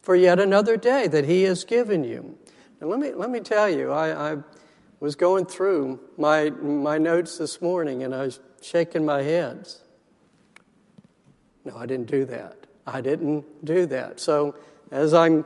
for 0.02 0.14
yet 0.14 0.38
another 0.38 0.76
day 0.76 1.06
that 1.08 1.24
He 1.24 1.42
has 1.42 1.64
given 1.64 2.04
you? 2.04 2.38
And 2.80 2.88
let 2.88 2.98
me, 2.98 3.12
let 3.12 3.30
me 3.30 3.40
tell 3.40 3.68
you, 3.68 3.90
I, 3.90 4.32
I 4.32 4.36
was 5.00 5.16
going 5.16 5.46
through 5.46 6.00
my, 6.16 6.50
my 6.50 6.98
notes 6.98 7.38
this 7.38 7.60
morning 7.60 8.02
and 8.02 8.14
I 8.14 8.22
was 8.22 8.40
shaking 8.62 9.04
my 9.04 9.22
head. 9.22 9.68
No, 11.64 11.76
I 11.76 11.86
didn't 11.86 12.10
do 12.10 12.24
that. 12.26 12.66
I 12.86 13.00
didn't 13.00 13.64
do 13.64 13.86
that. 13.86 14.20
So, 14.20 14.54
as 14.90 15.14
I'm 15.14 15.44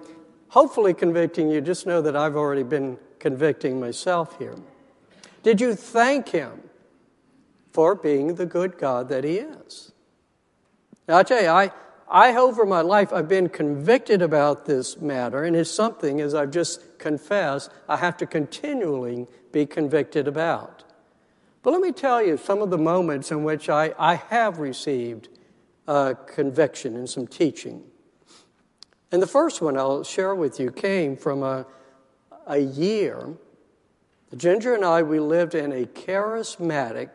hopefully 0.48 0.94
convicting 0.94 1.50
you, 1.50 1.60
just 1.60 1.86
know 1.86 2.00
that 2.00 2.16
I've 2.16 2.36
already 2.36 2.62
been 2.62 2.98
convicting 3.18 3.78
myself 3.78 4.38
here. 4.38 4.56
Did 5.44 5.60
you 5.60 5.76
thank 5.76 6.30
Him 6.30 6.62
for 7.70 7.94
being 7.94 8.34
the 8.34 8.46
good 8.46 8.76
God 8.76 9.08
that 9.10 9.22
He 9.22 9.36
is? 9.36 9.92
Now, 11.06 11.18
I 11.18 11.22
tell 11.22 11.40
you, 11.40 11.48
I, 11.48 11.70
I, 12.08 12.34
over 12.34 12.64
my 12.64 12.80
life, 12.80 13.12
I've 13.12 13.28
been 13.28 13.48
convicted 13.48 14.22
about 14.22 14.64
this 14.66 15.00
matter, 15.00 15.44
and 15.44 15.54
it's 15.54 15.70
something, 15.70 16.20
as 16.20 16.34
I've 16.34 16.50
just 16.50 16.98
confessed, 16.98 17.70
I 17.88 17.98
have 17.98 18.16
to 18.16 18.26
continually 18.26 19.28
be 19.52 19.66
convicted 19.66 20.26
about. 20.26 20.82
But 21.62 21.72
let 21.72 21.80
me 21.80 21.92
tell 21.92 22.22
you 22.22 22.36
some 22.36 22.60
of 22.60 22.70
the 22.70 22.78
moments 22.78 23.30
in 23.30 23.44
which 23.44 23.68
I, 23.68 23.94
I 23.98 24.16
have 24.16 24.58
received 24.58 25.28
conviction 25.86 26.96
and 26.96 27.08
some 27.08 27.26
teaching. 27.26 27.84
And 29.12 29.22
the 29.22 29.26
first 29.26 29.60
one 29.60 29.76
I'll 29.76 30.04
share 30.04 30.34
with 30.34 30.58
you 30.58 30.70
came 30.70 31.16
from 31.16 31.42
a, 31.42 31.66
a 32.46 32.58
year. 32.58 33.28
Ginger 34.34 34.74
and 34.74 34.84
I, 34.84 35.02
we 35.02 35.20
lived 35.20 35.54
in 35.54 35.72
a 35.72 35.84
charismatic, 35.84 37.08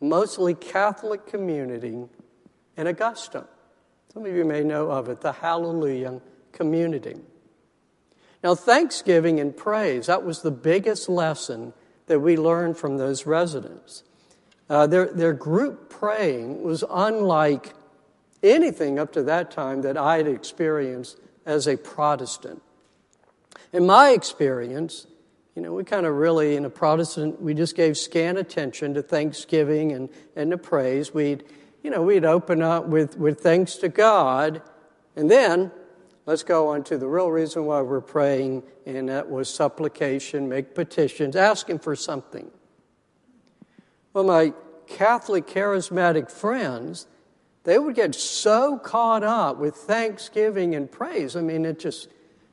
mostly 0.00 0.54
Catholic 0.54 1.26
community 1.26 2.04
in 2.76 2.86
Augusta. 2.86 3.46
Some 4.12 4.26
of 4.26 4.34
you 4.34 4.44
may 4.44 4.62
know 4.62 4.90
of 4.90 5.08
it, 5.08 5.20
the 5.20 5.32
Hallelujah 5.32 6.20
community. 6.52 7.16
Now, 8.42 8.54
thanksgiving 8.54 9.40
and 9.40 9.56
praise, 9.56 10.06
that 10.06 10.24
was 10.24 10.42
the 10.42 10.50
biggest 10.50 11.08
lesson 11.08 11.72
that 12.06 12.20
we 12.20 12.36
learned 12.36 12.76
from 12.76 12.98
those 12.98 13.26
residents. 13.26 14.04
Uh, 14.68 14.86
their, 14.86 15.06
their 15.06 15.32
group 15.32 15.90
praying 15.90 16.62
was 16.62 16.84
unlike 16.90 17.72
anything 18.42 18.98
up 18.98 19.12
to 19.14 19.22
that 19.22 19.50
time 19.50 19.82
that 19.82 19.96
I 19.96 20.18
had 20.18 20.28
experienced 20.28 21.18
as 21.46 21.66
a 21.66 21.76
Protestant. 21.76 22.62
In 23.72 23.86
my 23.86 24.10
experience, 24.10 25.06
you 25.54 25.62
know, 25.62 25.72
we 25.72 25.84
kind 25.84 26.04
of 26.04 26.14
really, 26.16 26.56
in 26.56 26.64
a 26.64 26.70
Protestant, 26.70 27.40
we 27.40 27.54
just 27.54 27.76
gave 27.76 27.96
scant 27.96 28.38
attention 28.38 28.94
to 28.94 29.02
thanksgiving 29.02 29.92
and, 29.92 30.08
and 30.34 30.50
to 30.50 30.58
praise. 30.58 31.14
We'd, 31.14 31.44
you 31.82 31.90
know, 31.90 32.02
we'd 32.02 32.24
open 32.24 32.60
up 32.60 32.86
with, 32.86 33.16
with 33.16 33.40
thanks 33.40 33.76
to 33.76 33.88
God, 33.88 34.62
and 35.14 35.30
then 35.30 35.70
let's 36.26 36.42
go 36.42 36.68
on 36.68 36.82
to 36.84 36.98
the 36.98 37.06
real 37.06 37.30
reason 37.30 37.66
why 37.66 37.82
we're 37.82 38.00
praying, 38.00 38.64
and 38.84 39.08
that 39.08 39.30
was 39.30 39.48
supplication, 39.48 40.48
make 40.48 40.74
petitions, 40.74 41.36
asking 41.36 41.78
for 41.78 41.94
something. 41.94 42.50
Well, 44.12 44.24
my 44.24 44.54
Catholic 44.88 45.46
charismatic 45.46 46.32
friends, 46.32 47.06
they 47.62 47.78
would 47.78 47.94
get 47.94 48.16
so 48.16 48.76
caught 48.76 49.22
up 49.22 49.58
with 49.58 49.76
thanksgiving 49.76 50.74
and 50.74 50.90
praise. 50.90 51.36
I 51.36 51.42
mean, 51.42 51.64
it 51.64 51.78
just, 51.78 52.08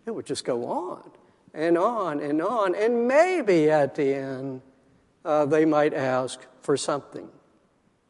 it 0.06 0.12
would 0.12 0.28
just 0.28 0.46
go 0.46 0.68
on 0.68 1.12
and 1.54 1.78
on 1.78 2.20
and 2.20 2.42
on. 2.42 2.76
And 2.76 3.08
maybe 3.08 3.70
at 3.70 3.96
the 3.96 4.14
end, 4.14 4.62
uh, 5.26 5.46
they 5.46 5.66
might 5.66 5.94
ask 5.94 6.40
for 6.62 6.78
something. 6.78 7.28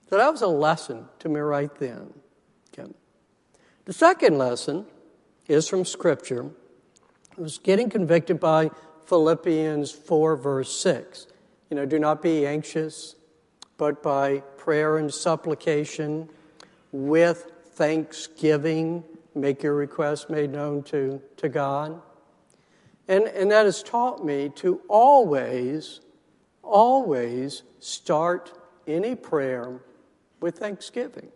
So 0.10 0.18
that 0.18 0.30
was 0.30 0.42
a 0.42 0.48
lesson 0.48 1.06
to 1.20 1.30
me 1.30 1.40
right 1.40 1.74
then. 1.76 2.14
Okay. 2.78 2.92
The 3.86 3.94
second 3.94 4.38
lesson 4.38 4.86
is 5.48 5.68
from 5.68 5.86
Scripture. 5.86 6.52
I 7.38 7.42
was 7.42 7.58
getting 7.58 7.90
convicted 7.90 8.40
by 8.40 8.72
Philippians 9.06 9.92
4, 9.92 10.36
verse 10.36 10.78
6. 10.80 11.28
You 11.70 11.78
know, 11.78 11.86
do 11.86 11.98
not 11.98 12.22
be 12.22 12.46
anxious, 12.46 13.16
but 13.78 14.04
by 14.04 14.40
prayer 14.58 14.98
and 14.98 15.14
supplication 15.14 16.30
with 16.92 17.52
thanksgiving, 17.74 19.04
make 19.34 19.64
your 19.64 19.76
request 19.76 20.30
made 20.30 20.52
known 20.52 20.84
to, 20.84 21.22
to 21.38 21.50
God. 21.50 22.02
And, 23.12 23.26
and 23.26 23.52
that 23.52 23.66
has 23.66 23.84
taught 23.84 24.24
me 24.24 24.48
to 24.56 24.80
always, 24.88 26.00
always 26.64 27.64
start 27.82 28.54
any 28.88 29.16
prayer 29.16 29.82
with 30.40 30.60
thanksgiving. 30.60 31.28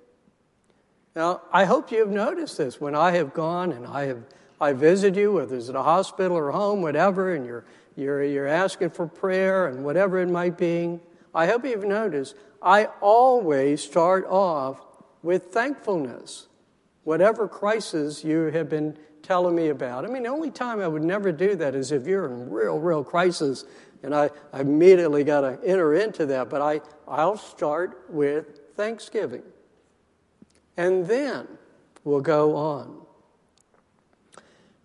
Now, 1.18 1.42
I 1.52 1.66
hope 1.66 1.92
you 1.92 2.00
have 2.00 2.12
noticed 2.12 2.58
this 2.58 2.80
when 2.80 2.96
I 2.96 3.12
have 3.12 3.34
gone 3.34 3.74
and 3.74 3.86
I 3.86 4.06
have 4.06 4.24
I 4.62 4.72
visit 4.72 5.16
you, 5.16 5.34
whether 5.34 5.58
it's 5.58 5.68
at 5.68 5.76
a 5.76 5.84
hospital 5.84 6.38
or 6.38 6.50
home, 6.52 6.82
whatever, 6.82 7.36
and 7.36 7.46
you're, 7.46 7.66
you're, 7.98 8.24
you're 8.24 8.48
asking 8.48 8.92
for 8.92 9.06
prayer 9.06 9.68
and 9.68 9.84
whatever 9.84 10.20
it 10.20 10.30
might 10.30 10.58
be. 10.58 11.02
I 11.34 11.46
hope 11.48 11.66
you've 11.66 11.84
noticed 11.84 12.36
I 12.62 12.86
always 13.02 13.84
start 13.84 14.26
off 14.30 14.80
with 15.22 15.48
thankfulness. 15.48 16.48
Whatever 17.04 17.50
crisis 17.50 18.24
you 18.24 18.44
have 18.46 18.70
been 18.70 18.98
telling 19.26 19.56
me 19.56 19.70
about. 19.70 20.06
I 20.06 20.08
mean, 20.08 20.24
the 20.24 20.30
only 20.30 20.52
time 20.52 20.80
I 20.80 20.88
would 20.88 21.04
never 21.04 21.32
do 21.32 21.56
that 21.56 21.76
is 21.76 21.92
if 21.92 22.06
you're 22.06 22.26
in 22.28 22.50
real, 22.50 22.78
real 22.78 23.04
crisis, 23.04 23.66
and 24.04 24.14
I, 24.14 24.30
I 24.54 24.62
immediately 24.62 25.24
got 25.24 25.42
to 25.42 25.60
enter 25.66 25.96
into 25.96 26.28
that. 26.28 26.50
But 26.50 26.62
I, 26.62 26.82
I'll 27.08 27.38
start 27.38 28.06
with 28.10 28.60
thanksgiving. 28.76 29.44
And 30.78 31.08
then 31.08 31.48
we'll 32.04 32.22
go 32.22 32.56
on. 32.56 33.02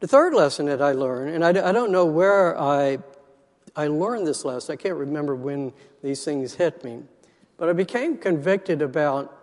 The 0.01 0.09
third 0.09 0.33
lesson 0.33 0.67
that 0.67 0.81
I 0.81 0.93
learned, 0.93 1.35
and 1.35 1.45
I, 1.45 1.51
I 1.69 1.73
don't 1.73 1.93
know 1.93 2.07
where 2.07 2.59
I, 2.59 2.99
I 3.77 3.89
learned 3.89 4.27
this 4.27 4.47
lesson, 4.47 4.73
I 4.73 4.77
can't 4.77 4.97
remember 4.97 5.35
when 5.37 5.75
these 6.03 6.25
things 6.25 6.55
hit 6.55 6.83
me, 6.83 7.03
but 7.59 7.69
I 7.69 7.75
became 7.75 8.17
convicted 8.17 8.81
about 8.81 9.37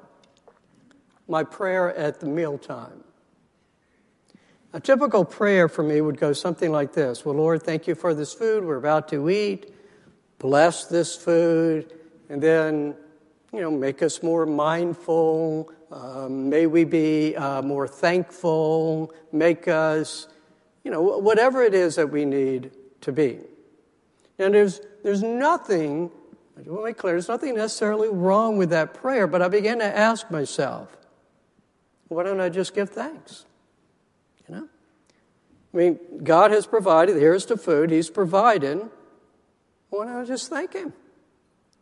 my 1.28 1.44
prayer 1.44 1.96
at 1.96 2.20
the 2.20 2.26
mealtime. 2.26 3.04
A 4.74 4.80
typical 4.80 5.24
prayer 5.24 5.70
for 5.70 5.82
me 5.82 6.02
would 6.02 6.20
go 6.20 6.34
something 6.34 6.72
like 6.72 6.94
this 6.94 7.26
Well, 7.26 7.36
Lord, 7.36 7.64
thank 7.64 7.88
you 7.88 7.96
for 7.96 8.14
this 8.14 8.34
food 8.34 8.66
we're 8.66 8.78
about 8.78 9.08
to 9.10 9.30
eat. 9.30 9.74
Bless 10.40 10.86
this 10.86 11.16
food. 11.16 11.94
And 12.30 12.42
then, 12.42 12.96
you 13.54 13.62
know, 13.62 13.72
make 13.72 14.04
us 14.04 14.22
more 14.22 14.46
mindful. 14.46 15.72
Um, 15.92 16.50
may 16.50 16.68
we 16.68 16.84
be 16.84 17.36
uh, 17.36 17.62
more 17.62 17.88
thankful. 17.88 19.14
Make 19.32 19.68
us, 19.68 20.28
you 20.84 20.92
know, 20.92 21.02
whatever 21.02 21.64
it 21.64 21.74
is 21.74 21.96
that 21.96 22.12
we 22.12 22.26
need 22.26 22.72
to 23.02 23.12
be. 23.12 23.40
And 24.38 24.54
there's, 24.54 24.82
there's 25.04 25.24
nothing, 25.24 26.12
I 26.58 26.70
want 26.70 26.82
to 26.82 26.84
make 26.84 26.98
clear, 26.98 27.14
there's 27.14 27.30
nothing 27.30 27.56
necessarily 27.56 28.10
wrong 28.10 28.58
with 28.58 28.70
that 28.72 28.94
prayer, 28.94 29.26
but 29.26 29.42
I 29.42 29.48
began 29.48 29.80
to 29.80 29.86
ask 29.86 30.30
myself, 30.30 30.96
why 32.10 32.24
don't 32.24 32.42
I 32.42 32.50
just 32.50 32.76
give 32.76 32.90
thanks? 32.90 33.46
I 35.74 35.78
mean, 35.78 36.00
God 36.24 36.52
has 36.52 36.66
provided, 36.66 37.18
here's 37.18 37.46
the 37.46 37.58
food, 37.58 37.92
He's 37.92 38.10
don't 40.06 40.16
I 40.16 40.24
just 40.26 40.50
thank 40.50 40.74
Him? 40.74 40.94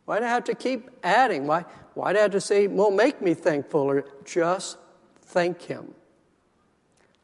Why 0.04 0.18
do 0.18 0.24
I 0.24 0.28
have 0.28 0.44
to 0.44 0.54
keep 0.54 0.90
adding? 1.02 1.46
Why, 1.46 1.64
why 1.94 2.12
do 2.12 2.18
I 2.18 2.22
have 2.22 2.32
to 2.32 2.40
say, 2.40 2.66
well, 2.66 2.90
make 2.90 3.20
me 3.20 3.34
thankful, 3.34 3.82
or 3.82 4.04
just 4.24 4.78
thank 5.22 5.62
Him? 5.62 5.94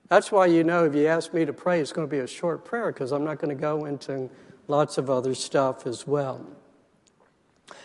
That's 0.09 0.31
why 0.31 0.47
you 0.47 0.63
know 0.63 0.85
if 0.85 0.95
you 0.95 1.07
ask 1.07 1.33
me 1.33 1.45
to 1.45 1.53
pray, 1.53 1.81
it's 1.81 1.93
going 1.93 2.07
to 2.07 2.11
be 2.11 2.21
a 2.21 2.27
short 2.27 2.65
prayer 2.65 2.93
because 2.93 3.13
I'm 3.13 3.25
not 3.25 3.39
going 3.39 3.55
to 3.55 3.61
go 3.61 3.87
into 3.87 4.29
lots 4.69 4.99
of 4.99 5.09
other 5.09 5.35
stuff 5.35 5.87
as 5.87 6.07
well. 6.07 6.47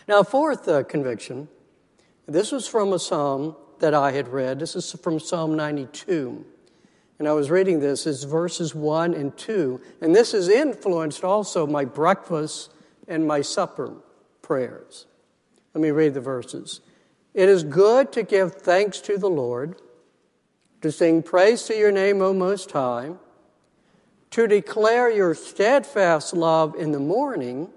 Now, 0.06 0.22
fourth 0.22 0.68
uh, 0.68 0.82
conviction 0.84 1.48
this 2.26 2.52
was 2.52 2.68
from 2.68 2.92
a 2.92 2.98
psalm 2.98 3.56
that 3.78 3.94
I 3.94 4.12
had 4.12 4.28
read. 4.28 4.58
This 4.58 4.76
is 4.76 4.92
from 4.92 5.18
Psalm 5.18 5.56
92. 5.56 6.44
And 7.18 7.26
I 7.26 7.32
was 7.32 7.50
reading 7.50 7.80
this, 7.80 8.06
it's 8.06 8.22
verses 8.22 8.74
1 8.74 9.12
and 9.14 9.36
2. 9.36 9.80
And 10.00 10.14
this 10.14 10.32
has 10.32 10.48
influenced 10.48 11.24
also 11.24 11.66
my 11.66 11.84
breakfast 11.84 12.72
and 13.08 13.26
my 13.26 13.40
supper 13.40 13.94
prayers. 14.40 15.06
Let 15.74 15.82
me 15.82 15.90
read 15.90 16.14
the 16.14 16.20
verses. 16.20 16.80
It 17.34 17.48
is 17.48 17.64
good 17.64 18.12
to 18.12 18.22
give 18.22 18.54
thanks 18.54 19.00
to 19.02 19.18
the 19.18 19.30
Lord, 19.30 19.80
to 20.80 20.92
sing 20.92 21.22
praise 21.22 21.64
to 21.64 21.76
your 21.76 21.90
name, 21.90 22.22
O 22.22 22.32
Most 22.32 22.70
High, 22.70 23.12
to 24.30 24.46
declare 24.46 25.10
your 25.10 25.34
steadfast 25.34 26.34
love 26.34 26.74
in 26.76 26.92
the 26.92 27.00
morning 27.00 27.68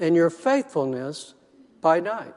and 0.00 0.16
your 0.16 0.30
faithfulness 0.30 1.34
by 1.80 2.00
night. 2.00 2.34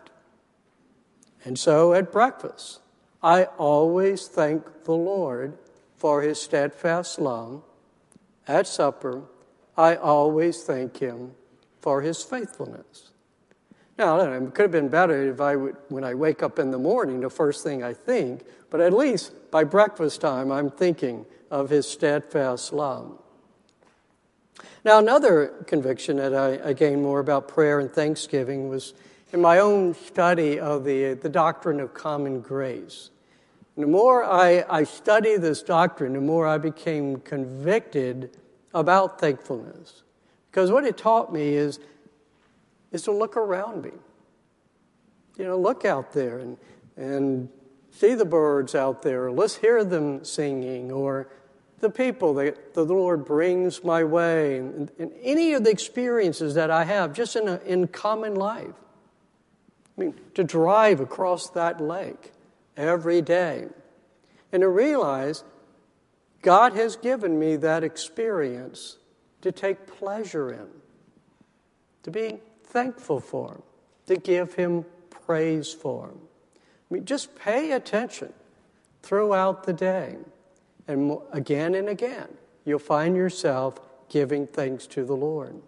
And 1.43 1.57
so 1.57 1.93
at 1.93 2.11
breakfast, 2.11 2.81
I 3.23 3.45
always 3.45 4.27
thank 4.27 4.83
the 4.83 4.93
Lord 4.93 5.57
for 5.97 6.21
his 6.21 6.39
steadfast 6.39 7.19
love. 7.19 7.63
At 8.47 8.67
supper, 8.67 9.23
I 9.75 9.95
always 9.95 10.63
thank 10.63 10.97
him 10.97 11.31
for 11.81 12.01
his 12.01 12.23
faithfulness. 12.23 13.11
Now, 13.97 14.19
it 14.19 14.53
could 14.53 14.63
have 14.63 14.71
been 14.71 14.89
better 14.89 15.29
if 15.29 15.41
I 15.41 15.55
would, 15.55 15.75
when 15.89 16.03
I 16.03 16.13
wake 16.13 16.43
up 16.43 16.59
in 16.59 16.69
the 16.69 16.77
morning, 16.77 17.21
the 17.21 17.29
first 17.29 17.63
thing 17.63 17.83
I 17.83 17.93
think, 17.93 18.43
but 18.69 18.79
at 18.79 18.93
least 18.93 19.31
by 19.49 19.63
breakfast 19.63 20.21
time, 20.21 20.51
I'm 20.51 20.69
thinking 20.69 21.25
of 21.49 21.69
his 21.71 21.89
steadfast 21.89 22.71
love. 22.73 23.17
Now, 24.85 24.99
another 24.99 25.47
conviction 25.65 26.17
that 26.17 26.35
I, 26.35 26.69
I 26.69 26.73
gained 26.73 27.01
more 27.01 27.19
about 27.19 27.47
prayer 27.47 27.79
and 27.79 27.91
thanksgiving 27.91 28.69
was 28.69 28.93
in 29.33 29.41
my 29.41 29.59
own 29.59 29.95
study 29.95 30.59
of 30.59 30.83
the, 30.83 31.13
the 31.15 31.29
doctrine 31.29 31.79
of 31.79 31.93
common 31.93 32.41
grace. 32.41 33.09
The 33.77 33.85
more 33.85 34.23
I, 34.23 34.65
I 34.67 34.83
studied 34.83 35.41
this 35.41 35.61
doctrine, 35.61 36.13
the 36.13 36.21
more 36.21 36.47
I 36.47 36.57
became 36.57 37.17
convicted 37.17 38.35
about 38.73 39.19
thankfulness. 39.19 40.01
Because 40.49 40.71
what 40.71 40.83
it 40.83 40.97
taught 40.97 41.31
me 41.31 41.53
is, 41.53 41.79
is 42.91 43.03
to 43.03 43.11
look 43.11 43.37
around 43.37 43.83
me. 43.83 43.91
You 45.37 45.45
know, 45.45 45.59
look 45.59 45.85
out 45.85 46.11
there 46.11 46.39
and, 46.39 46.57
and 46.95 47.49
see 47.91 48.15
the 48.15 48.25
birds 48.25 48.73
out 48.73 49.03
there, 49.03 49.31
let's 49.31 49.57
hear 49.57 49.83
them 49.83 50.25
singing, 50.25 50.91
or 50.91 51.27
the 51.79 51.89
people 51.91 52.33
that 52.35 52.73
the 52.73 52.83
Lord 52.83 53.25
brings 53.25 53.83
my 53.83 54.03
way, 54.03 54.57
and, 54.57 54.91
and 54.97 55.11
any 55.21 55.53
of 55.53 55.63
the 55.63 55.69
experiences 55.69 56.55
that 56.55 56.71
I 56.71 56.83
have 56.83 57.13
just 57.13 57.35
in, 57.35 57.47
a, 57.47 57.57
in 57.57 57.87
common 57.87 58.33
life. 58.33 58.73
I 59.95 60.01
mean, 60.01 60.15
to 60.33 60.43
drive 60.43 60.99
across 60.99 61.51
that 61.51 61.79
lake 61.79 62.31
every 62.77 63.21
day 63.21 63.67
and 64.51 64.61
to 64.61 64.69
realize 64.69 65.43
God 66.41 66.73
has 66.73 66.95
given 66.95 67.37
me 67.37 67.55
that 67.57 67.83
experience 67.83 68.97
to 69.41 69.51
take 69.51 69.87
pleasure 69.87 70.51
in, 70.51 70.67
to 72.03 72.11
be 72.11 72.39
thankful 72.63 73.19
for, 73.19 73.61
to 74.05 74.15
give 74.15 74.53
Him 74.53 74.85
praise 75.09 75.73
for. 75.73 76.09
I 76.09 76.93
mean, 76.93 77.05
just 77.05 77.35
pay 77.35 77.73
attention 77.73 78.33
throughout 79.01 79.65
the 79.65 79.73
day. 79.73 80.17
And 80.87 81.17
again 81.33 81.75
and 81.75 81.89
again, 81.89 82.29
you'll 82.63 82.79
find 82.79 83.15
yourself 83.15 83.79
giving 84.09 84.47
thanks 84.47 84.87
to 84.87 85.03
the 85.03 85.15
Lord. 85.15 85.61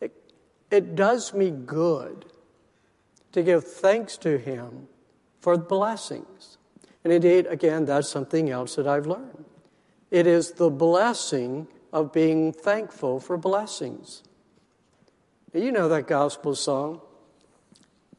It, 0.00 0.12
it 0.70 0.94
does 0.94 1.34
me 1.34 1.50
good 1.50 2.26
to 3.32 3.42
give 3.42 3.64
thanks 3.64 4.16
to 4.18 4.38
Him 4.38 4.86
for 5.44 5.58
blessings. 5.58 6.56
And 7.04 7.12
indeed, 7.12 7.46
again, 7.46 7.84
that's 7.84 8.08
something 8.08 8.48
else 8.48 8.76
that 8.76 8.86
I've 8.86 9.06
learned. 9.06 9.44
It 10.10 10.26
is 10.26 10.52
the 10.52 10.70
blessing 10.70 11.68
of 11.92 12.14
being 12.14 12.50
thankful 12.50 13.20
for 13.20 13.36
blessings. 13.36 14.22
You 15.52 15.70
know 15.70 15.86
that 15.90 16.06
gospel 16.06 16.54
song, 16.54 17.02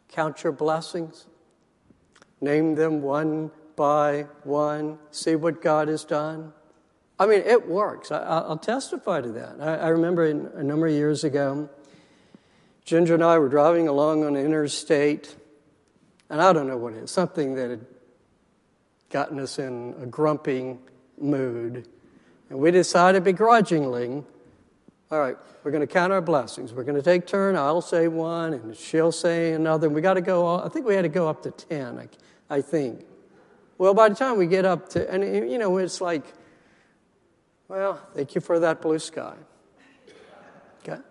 Count 0.10 0.44
Your 0.44 0.54
Blessings. 0.54 1.26
Name 2.42 2.76
them 2.76 3.02
one 3.02 3.50
by 3.76 4.28
one. 4.44 5.00
See 5.10 5.36
what 5.36 5.64
God 5.64 5.88
has 5.88 6.06
done. 6.06 6.54
I 7.18 7.26
mean, 7.26 7.42
it 7.44 7.68
works. 7.68 8.12
I, 8.12 8.48
will 8.48 8.58
testify 8.58 9.22
to 9.22 9.30
that. 9.30 9.56
I, 9.60 9.78
I 9.78 9.88
remember 9.88 10.26
a 10.26 10.64
number 10.64 10.86
of 10.86 10.94
years 10.94 11.24
ago, 11.24 11.72
Ginger 12.84 13.16
and 13.16 13.24
I 13.24 13.40
were 13.40 13.50
driving 13.50 13.88
along 13.88 14.24
on 14.24 14.34
the 14.34 14.42
interstate, 14.42 15.36
and 16.30 16.42
I 16.42 16.54
don't 16.54 16.68
know 16.68 16.78
what 16.78 16.94
it 16.94 17.04
is, 17.04 17.12
something 17.12 17.56
that 17.56 17.70
had 17.70 17.86
gotten 19.10 19.40
us 19.40 19.60
in 19.60 19.96
a 20.02 20.06
grumping 20.06 20.80
mood. 21.20 21.88
And 22.50 22.60
we 22.60 22.72
decided 22.72 23.24
begrudgingly, 23.24 24.24
all 25.12 25.20
right, 25.20 25.38
we're 25.64 25.72
going 25.72 25.86
to 25.86 25.92
count 25.92 26.12
our 26.14 26.22
blessings. 26.22 26.74
We're 26.74 26.84
going 26.84 26.96
to 26.96 27.02
take 27.02 27.26
turn. 27.26 27.56
I'll 27.56 27.82
say 27.82 28.08
one, 28.08 28.54
and 28.54 28.76
she'll 28.76 29.12
say 29.12 29.54
another. 29.54 29.88
And 29.88 29.96
we 29.96 30.02
got 30.02 30.16
to 30.16 30.22
go. 30.22 30.46
All, 30.46 30.64
I 30.64 30.70
think 30.70 30.86
we 30.86 30.96
had 30.96 31.04
to 31.04 31.10
go 31.10 31.28
up 31.28 31.42
to 31.44 31.52
ten. 31.52 31.98
I, 31.98 32.08
I 32.50 32.62
think. 32.62 33.06
Well, 33.78 33.94
by 33.94 34.10
the 34.10 34.16
time 34.16 34.38
we 34.38 34.48
get 34.48 34.66
up 34.66 34.90
to, 34.90 35.12
and 35.12 35.24
you 35.52 35.58
know, 35.58 35.78
it's 35.78 36.02
like, 36.02 36.24
well, 37.68 38.00
thank 38.14 38.36
you 38.36 38.42
for 38.42 38.60
that 38.60 38.82
blue 38.82 39.00
sky. 39.00 39.36
Okay. 40.88 41.02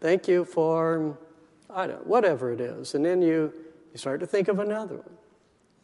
Thank 0.00 0.26
you 0.28 0.44
for, 0.44 1.16
I 1.68 1.86
don't 1.86 2.00
know, 2.00 2.02
whatever 2.04 2.52
it 2.52 2.60
is. 2.60 2.94
And 2.94 3.04
then 3.04 3.22
you, 3.22 3.52
you 3.92 3.98
start 3.98 4.20
to 4.20 4.26
think 4.26 4.48
of 4.48 4.58
another 4.58 4.96
one. 4.96 5.16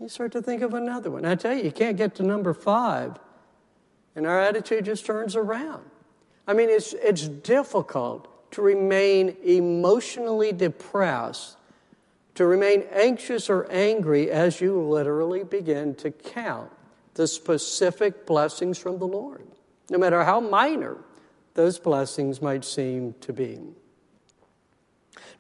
You 0.01 0.09
start 0.09 0.33
to 0.33 0.43
think 0.43 0.63
of 0.63 0.75
another 0.75 1.11
one. 1.11 1.25
I 1.25 1.35
tell 1.35 1.55
you, 1.55 1.65
you 1.65 1.73
can't 1.73 1.97
get 1.97 2.15
to 2.17 2.23
number 2.23 2.53
five, 2.53 3.17
and 4.15 4.27
our 4.27 4.41
attitude 4.41 4.85
just 4.85 5.07
turns 5.07 5.35
around. 5.35 5.83
I 6.47 6.53
mean, 6.53 6.69
it's, 6.69 6.93
it's 6.93 7.29
difficult 7.29 8.53
to 8.53 8.63
remain 8.63 9.37
emotionally 9.43 10.53
depressed, 10.53 11.57
to 12.35 12.47
remain 12.47 12.85
anxious 12.93 13.51
or 13.51 13.67
angry 13.71 14.31
as 14.31 14.61
you 14.61 14.81
literally 14.81 15.43
begin 15.43 15.95
to 15.97 16.11
count 16.11 16.71
the 17.15 17.27
specific 17.27 18.27
blessings 18.27 18.79
from 18.79 18.99
the 18.99 19.07
Lord, 19.07 19.47
no 19.91 19.99
matter 19.99 20.23
how 20.23 20.39
minor 20.41 20.99
those 21.55 21.79
blessings 21.79 22.43
might 22.43 22.65
seem 22.65 23.15
to 23.23 23.33
be. 23.33 23.59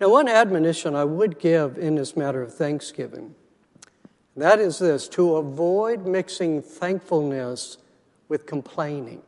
Now, 0.00 0.11
one 0.11 0.28
admonition 0.28 0.94
I 0.94 1.04
would 1.04 1.38
give 1.38 1.78
in 1.78 1.94
this 1.94 2.16
matter 2.16 2.42
of 2.42 2.54
thanksgiving 2.54 3.35
that 4.37 4.61
is 4.61 4.78
this 4.78 5.09
to 5.09 5.37
avoid 5.37 6.06
mixing 6.06 6.61
thankfulness 6.61 7.78
with 8.28 8.44
complaining. 8.44 9.22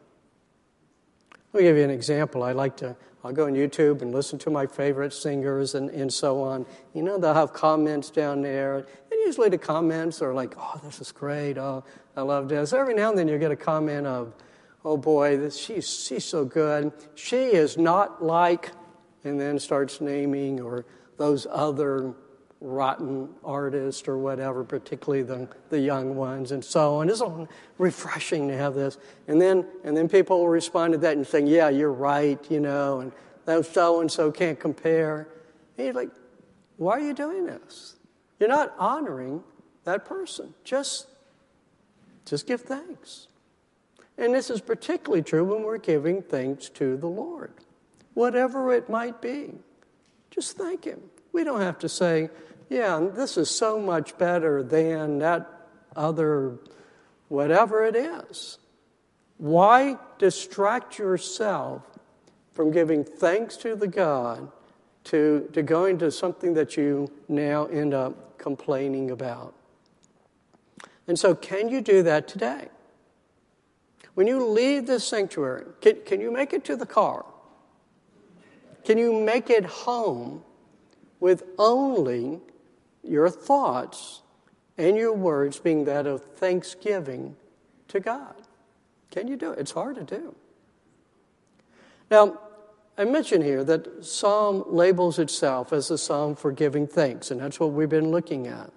Let 1.53 1.61
me 1.61 1.67
give 1.67 1.77
you 1.79 1.85
an 1.85 1.91
example. 1.91 2.43
I 2.43 2.53
like 2.53 2.77
to, 2.79 2.95
I'll 3.25 3.33
go 3.33 3.47
on 3.47 3.55
YouTube 3.55 4.03
and 4.03 4.13
listen 4.13 4.39
to 4.41 4.51
my 4.51 4.67
favorite 4.67 5.15
singers 5.15 5.75
and, 5.75 5.89
and 5.91 6.13
so 6.13 6.43
on. 6.43 6.67
You 6.93 7.03
know, 7.03 7.17
they'll 7.17 7.33
have 7.33 7.55
comments 7.55 8.11
down 8.11 8.43
there. 8.43 8.77
And 8.77 8.87
usually 9.25 9.49
the 9.49 9.57
comments 9.57 10.21
are 10.21 10.35
like, 10.35 10.55
oh, 10.59 10.79
this 10.85 11.01
is 11.01 11.11
great. 11.11 11.57
Oh, 11.57 11.85
I 12.15 12.21
love 12.21 12.51
this. 12.51 12.75
Every 12.75 12.93
now 12.93 13.09
and 13.09 13.19
then 13.19 13.29
you 13.29 13.39
get 13.39 13.51
a 13.51 13.57
comment 13.57 14.07
of, 14.07 14.35
oh 14.85 14.99
boy, 14.99 15.39
this, 15.39 15.57
she's, 15.57 15.89
she's 15.89 16.25
so 16.27 16.45
good. 16.45 16.93
She 17.15 17.45
is 17.47 17.79
not 17.79 18.23
like, 18.23 18.73
and 19.25 19.41
then 19.41 19.59
starts 19.59 20.01
naming 20.01 20.61
or 20.61 20.85
those 21.17 21.47
other 21.51 22.15
rotten 22.61 23.29
artists 23.45 24.09
or 24.09 24.19
whatever, 24.19 24.65
particularly 24.65 25.23
the, 25.23 25.49
the 25.71 25.79
young 25.79 26.17
ones 26.17 26.53
and 26.53 26.65
so 26.65 26.97
on. 26.97 27.09
It's 27.09 27.21
all 27.21 27.49
refreshing 27.79 28.49
to 28.49 28.57
have 28.57 28.75
this. 28.75 28.99
And 29.29 29.41
then, 29.41 29.65
and 29.85 29.97
then 29.97 30.09
people 30.09 30.41
will 30.41 30.49
respond 30.49 30.93
to 30.93 30.99
that 30.99 31.17
and 31.17 31.27
saying, 31.27 31.47
yeah, 31.47 31.69
you're 31.69 31.93
right, 31.93 32.39
you 32.51 32.61
know, 32.61 33.01
and 33.01 33.13
that 33.45 33.65
so 33.65 34.01
and 34.01 34.11
so 34.11 34.31
can't 34.31 34.59
compare. 34.59 35.29
And 35.77 35.87
you're 35.87 35.95
like, 35.95 36.11
why 36.77 36.93
are 36.93 37.01
you 37.01 37.15
doing 37.15 37.47
this? 37.47 37.97
You're 38.39 38.49
not 38.49 38.75
honoring 38.79 39.43
that 39.85 40.05
person. 40.05 40.55
Just, 40.65 41.07
just 42.25 42.47
give 42.47 42.63
thanks. 42.63 43.29
And 44.17 44.35
this 44.35 44.51
is 44.51 44.61
particularly 44.61 45.23
true 45.23 45.45
when 45.45 45.63
we're 45.63 45.79
giving 45.79 46.23
thanks 46.23 46.69
to 46.71 46.97
the 46.97 47.07
Lord, 47.07 47.53
whatever 48.19 48.75
it 48.75 48.91
might 48.91 49.23
be. 49.23 49.53
Just 50.29 50.57
thank 50.57 50.85
Him. 50.85 51.01
We 51.33 51.45
don't 51.45 51.61
have 51.61 51.79
to 51.79 51.89
say, 51.89 52.31
yeah, 52.69 52.99
this 53.15 53.37
is 53.37 53.49
so 53.49 53.79
much 53.79 54.19
better 54.19 54.61
than 54.61 55.21
that 55.21 55.49
other, 55.95 56.59
whatever 57.29 57.85
it 57.85 57.95
is. 57.95 58.59
Why 59.37 59.99
distract 60.19 60.99
yourself 60.99 61.83
from 62.55 62.73
giving 62.73 63.05
thanks 63.05 63.57
to 63.59 63.77
the 63.77 63.87
God 63.87 64.51
to, 65.05 65.49
to 65.53 65.63
going 65.63 65.99
to 65.99 66.11
something 66.11 66.55
that 66.55 66.77
you 66.77 67.13
now 67.29 67.67
end 67.67 67.95
up 67.95 68.37
complaining 68.37 69.13
about? 69.13 69.55
And 71.07 71.17
so, 71.17 71.37
can 71.37 71.69
you 71.69 71.81
do 71.81 72.03
that 72.03 72.27
today? 72.27 72.67
When 74.15 74.27
you 74.27 74.45
leave 74.45 74.89
this 74.89 75.07
sanctuary, 75.07 75.67
can, 75.81 75.99
can 76.05 76.21
you 76.21 76.33
make 76.33 76.53
it 76.53 76.65
to 76.65 76.75
the 76.75 76.85
car? 76.85 77.25
Can 78.89 78.97
you 78.97 79.13
make 79.13 79.51
it 79.51 79.67
home 79.67 80.43
with 81.21 81.43
only 81.59 82.41
your 83.03 83.29
thoughts 83.29 84.23
and 84.79 84.97
your 84.97 85.13
words 85.13 85.59
being 85.59 85.85
that 85.85 86.07
of 86.07 86.23
thanksgiving 86.37 87.37
to 87.89 88.01
God. 88.01 88.35
Can 89.11 89.29
you 89.29 89.37
do 89.37 89.51
it? 89.51 89.59
It's 89.59 89.73
hard 89.73 89.97
to 89.97 90.05
do. 90.05 90.35
Now, 92.11 92.39
I 92.97 93.05
mentioned 93.05 93.45
here 93.45 93.63
that 93.63 94.07
Psalm 94.07 94.65
labels 94.69 95.19
itself 95.19 95.71
as 95.71 95.91
a 95.91 95.99
psalm 95.99 96.35
for 96.35 96.51
giving 96.51 96.87
thanks, 96.87 97.31
and 97.31 97.43
that's 97.43 97.61
what 97.61 97.73
we've 97.73 97.91
been 97.91 98.11
looking 98.11 98.47
at. 98.47 98.73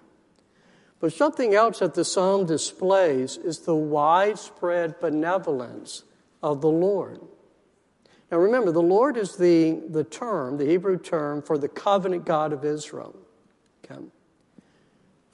But 1.00 1.14
something 1.14 1.54
else 1.54 1.78
that 1.78 1.94
the 1.94 2.04
psalm 2.04 2.44
displays 2.44 3.38
is 3.38 3.60
the 3.60 3.74
widespread 3.74 5.00
benevolence 5.00 6.04
of 6.42 6.60
the 6.60 6.68
Lord. 6.68 7.22
Now 8.32 8.38
remember, 8.38 8.72
the 8.72 8.80
Lord 8.80 9.18
is 9.18 9.36
the, 9.36 9.82
the 9.90 10.04
term, 10.04 10.56
the 10.56 10.64
Hebrew 10.64 10.98
term 10.98 11.42
for 11.42 11.58
the 11.58 11.68
covenant 11.68 12.24
God 12.24 12.54
of 12.54 12.64
Israel. 12.64 13.14
Okay? 13.84 14.00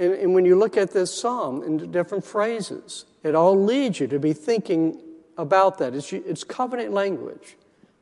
And, 0.01 0.13
and 0.15 0.35
when 0.35 0.45
you 0.45 0.57
look 0.57 0.77
at 0.77 0.91
this 0.91 1.15
psalm 1.15 1.63
in 1.63 1.93
different 1.93 2.25
phrases, 2.25 3.05
it 3.23 3.37
all 3.37 3.57
leads 3.57 4.01
you 4.01 4.09
to 4.09 4.19
be 4.19 4.33
thinking 4.33 5.01
about 5.37 5.79
that. 5.79 5.95
It's, 5.95 6.13
it's 6.13 6.43
covenant 6.43 6.93
language. 6.93 7.57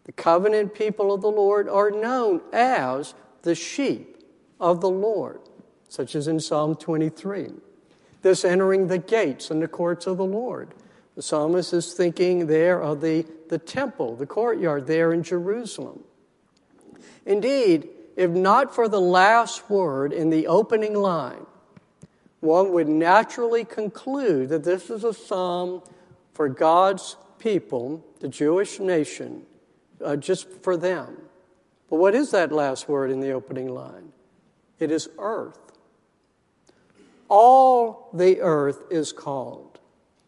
The 0.05 0.13
covenant 0.13 0.75
people 0.75 1.13
of 1.13 1.21
the 1.21 1.31
Lord 1.31 1.69
are 1.69 1.91
known 1.91 2.41
as 2.55 3.13
the 3.43 3.55
sheep 3.55 4.25
of 4.59 4.81
the 4.81 4.89
Lord, 4.89 5.41
such 5.91 6.15
as 6.15 6.27
in 6.27 6.41
Psalm 6.41 6.75
23. 6.75 7.51
This 8.23 8.47
entering 8.47 8.87
the 8.87 8.99
gates 8.99 9.51
and 9.51 9.61
the 9.61 9.69
courts 9.69 10.07
of 10.07 10.17
the 10.17 10.25
Lord. 10.25 10.73
The 11.17 11.23
psalmist 11.23 11.73
is 11.73 11.95
thinking 11.95 12.47
there 12.47 12.81
of 12.81 13.01
the, 13.01 13.27
the 13.49 13.59
temple, 13.59 14.17
the 14.17 14.27
courtyard 14.27 14.87
there 14.87 15.13
in 15.15 15.23
Jerusalem. 15.23 16.05
Indeed, 17.25 17.89
if 18.17 18.31
not 18.31 18.75
for 18.75 18.87
the 18.87 19.01
last 19.01 19.69
word 19.71 20.13
in 20.13 20.29
the 20.29 20.47
opening 20.47 20.95
line, 20.95 21.47
one 22.41 22.73
would 22.75 22.87
naturally 22.87 23.65
conclude 23.65 24.51
that 24.51 24.63
this 24.63 24.91
is 24.91 25.05
a 25.05 25.15
psalm 25.15 25.83
for 26.35 26.51
God's 26.51 27.17
people, 27.39 28.05
the 28.21 28.29
Jewish 28.29 28.79
nation, 28.79 29.47
uh, 30.05 30.17
just 30.17 30.47
for 30.63 30.77
them. 30.77 31.17
But 31.89 31.97
what 31.97 32.15
is 32.15 32.31
that 32.33 32.53
last 32.53 32.91
word 32.91 33.11
in 33.11 33.21
the 33.21 33.31
opening 33.31 33.73
line? 33.73 34.13
It 34.79 34.91
is 34.91 35.09
earth. 35.19 35.59
All 37.29 38.11
the 38.13 38.43
earth 38.43 38.83
is 38.91 39.13
called 39.13 39.76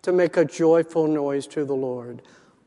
to 0.03 0.13
make 0.13 0.37
a 0.37 0.45
joyful 0.45 1.07
noise 1.07 1.47
to 1.49 1.65
the 1.65 1.75
Lord. 1.75 2.23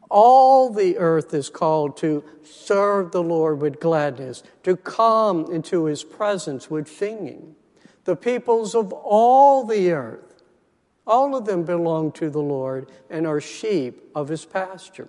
All 0.10 0.70
the 0.70 0.98
earth 0.98 1.34
is 1.34 1.50
called 1.50 1.96
to 1.98 2.24
serve 2.44 3.12
the 3.12 3.24
Lord 3.24 3.62
with 3.62 3.80
gladness, 3.80 4.44
to 4.64 4.76
come 4.76 5.52
into 5.52 5.86
his 5.86 6.04
presence 6.04 6.70
with 6.70 6.88
singing. 6.88 7.56
The 8.04 8.16
peoples 8.16 8.76
of 8.76 8.92
all 8.92 9.64
the 9.64 9.92
earth, 9.92 10.44
all 11.08 11.36
of 11.36 11.46
them 11.46 11.64
belong 11.64 12.12
to 12.14 12.30
the 12.30 12.42
Lord 12.42 12.92
and 13.10 13.26
are 13.26 13.40
sheep 13.40 14.04
of 14.14 14.28
his 14.28 14.44
pasture. 14.44 15.08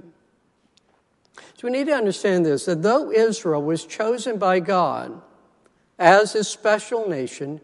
So 1.35 1.69
we 1.69 1.71
need 1.71 1.87
to 1.87 1.95
understand 1.95 2.47
this 2.47 2.67
that 2.67 2.83
though 2.83 3.11
Israel 3.11 3.63
was 3.63 3.85
chosen 3.85 4.39
by 4.39 4.61
God 4.61 5.21
as 5.99 6.33
his 6.33 6.49
special 6.49 7.09
nation, 7.09 7.61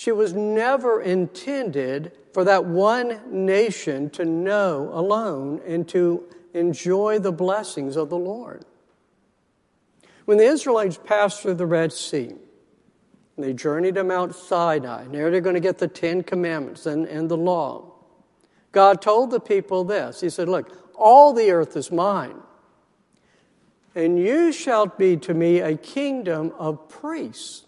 she 0.00 0.12
was 0.12 0.32
never 0.32 1.02
intended 1.02 2.12
for 2.32 2.42
that 2.44 2.64
one 2.64 3.20
nation 3.30 4.08
to 4.08 4.24
know 4.24 4.88
alone 4.94 5.60
and 5.66 5.86
to 5.86 6.24
enjoy 6.54 7.18
the 7.18 7.30
blessings 7.32 7.96
of 7.96 8.08
the 8.08 8.16
Lord. 8.16 8.64
When 10.24 10.38
the 10.38 10.46
Israelites 10.46 10.98
passed 11.04 11.42
through 11.42 11.56
the 11.56 11.66
Red 11.66 11.92
Sea, 11.92 12.32
they 13.36 13.52
journeyed 13.52 13.96
to 13.96 14.02
Mount 14.02 14.34
Sinai, 14.34 15.04
there 15.08 15.30
they're 15.30 15.42
going 15.42 15.52
to 15.52 15.60
get 15.60 15.76
the 15.76 15.86
Ten 15.86 16.22
Commandments 16.22 16.86
and, 16.86 17.06
and 17.06 17.30
the 17.30 17.36
law. 17.36 17.92
God 18.72 19.02
told 19.02 19.30
the 19.30 19.38
people 19.38 19.84
this 19.84 20.22
He 20.22 20.30
said, 20.30 20.48
Look, 20.48 20.94
all 20.94 21.34
the 21.34 21.50
earth 21.50 21.76
is 21.76 21.92
mine, 21.92 22.40
and 23.94 24.18
you 24.18 24.50
shall 24.50 24.86
be 24.86 25.18
to 25.18 25.34
me 25.34 25.60
a 25.60 25.76
kingdom 25.76 26.54
of 26.58 26.88
priests 26.88 27.66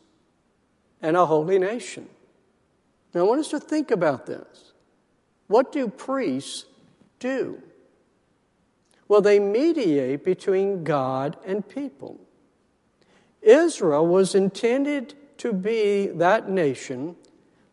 and 1.03 1.14
a 1.14 1.27
holy 1.27 1.59
nation. 1.59 2.09
Now, 3.14 3.20
I 3.20 3.25
want 3.25 3.40
us 3.40 3.48
to 3.48 3.61
think 3.61 3.90
about 3.90 4.27
this. 4.27 4.72
What 5.46 5.72
do 5.72 5.88
priests 5.88 6.64
do? 7.18 7.62
Well, 9.09 9.20
they 9.20 9.38
mediate 9.38 10.25
between 10.25 10.85
God 10.85 11.37
and 11.44 11.68
people. 11.68 12.18
Israel 13.42 14.07
was 14.07 14.35
intended 14.35 15.14
to 15.38 15.53
be 15.53 16.07
that 16.07 16.48
nation 16.48 17.16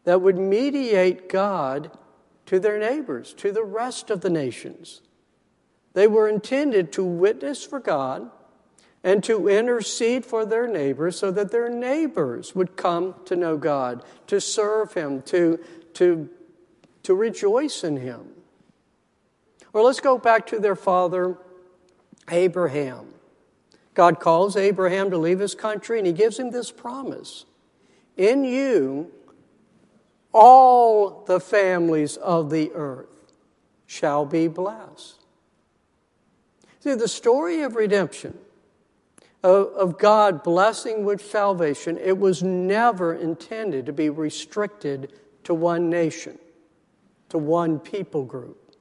that 0.03 0.21
would 0.21 0.37
mediate 0.37 1.29
God 1.29 1.91
to 2.47 2.59
their 2.59 2.79
neighbors, 2.79 3.33
to 3.35 3.51
the 3.51 3.63
rest 3.63 4.09
of 4.09 4.21
the 4.21 4.29
nations. 4.29 5.01
They 5.93 6.07
were 6.07 6.27
intended 6.27 6.91
to 6.93 7.03
witness 7.03 7.63
for 7.63 7.79
God 7.79 8.31
and 9.03 9.23
to 9.23 9.47
intercede 9.47 10.25
for 10.25 10.45
their 10.45 10.67
neighbors 10.67 11.17
so 11.17 11.31
that 11.31 11.51
their 11.51 11.69
neighbors 11.69 12.53
would 12.53 12.75
come 12.75 13.15
to 13.25 13.35
know 13.35 13.57
God, 13.57 14.03
to 14.27 14.41
serve 14.41 14.93
Him, 14.93 15.21
to, 15.23 15.59
to, 15.93 16.29
to 17.03 17.13
rejoice 17.13 17.83
in 17.83 17.97
Him. 17.97 18.27
Or 19.73 19.83
let's 19.83 19.99
go 19.99 20.17
back 20.17 20.47
to 20.47 20.59
their 20.59 20.75
father, 20.75 21.37
Abraham. 22.29 23.13
God 23.93 24.19
calls 24.19 24.55
Abraham 24.55 25.09
to 25.11 25.17
leave 25.17 25.39
his 25.39 25.55
country 25.55 25.97
and 25.97 26.07
he 26.07 26.13
gives 26.13 26.39
him 26.39 26.51
this 26.51 26.71
promise 26.71 27.45
In 28.15 28.43
you, 28.43 29.11
all 30.31 31.23
the 31.25 31.39
families 31.39 32.15
of 32.17 32.49
the 32.49 32.71
earth 32.73 33.33
shall 33.87 34.25
be 34.25 34.47
blessed. 34.47 35.15
See, 36.79 36.93
the 36.93 37.07
story 37.07 37.61
of 37.61 37.75
redemption 37.75 38.37
of, 39.43 39.67
of 39.67 39.97
God 39.97 40.43
blessing 40.43 41.05
with 41.05 41.25
salvation, 41.25 41.97
it 41.97 42.17
was 42.17 42.43
never 42.43 43.13
intended 43.13 43.85
to 43.85 43.93
be 43.93 44.09
restricted 44.09 45.13
to 45.45 45.53
one 45.53 45.89
nation, 45.89 46.37
to 47.29 47.37
one 47.37 47.79
people 47.79 48.25
group. 48.25 48.75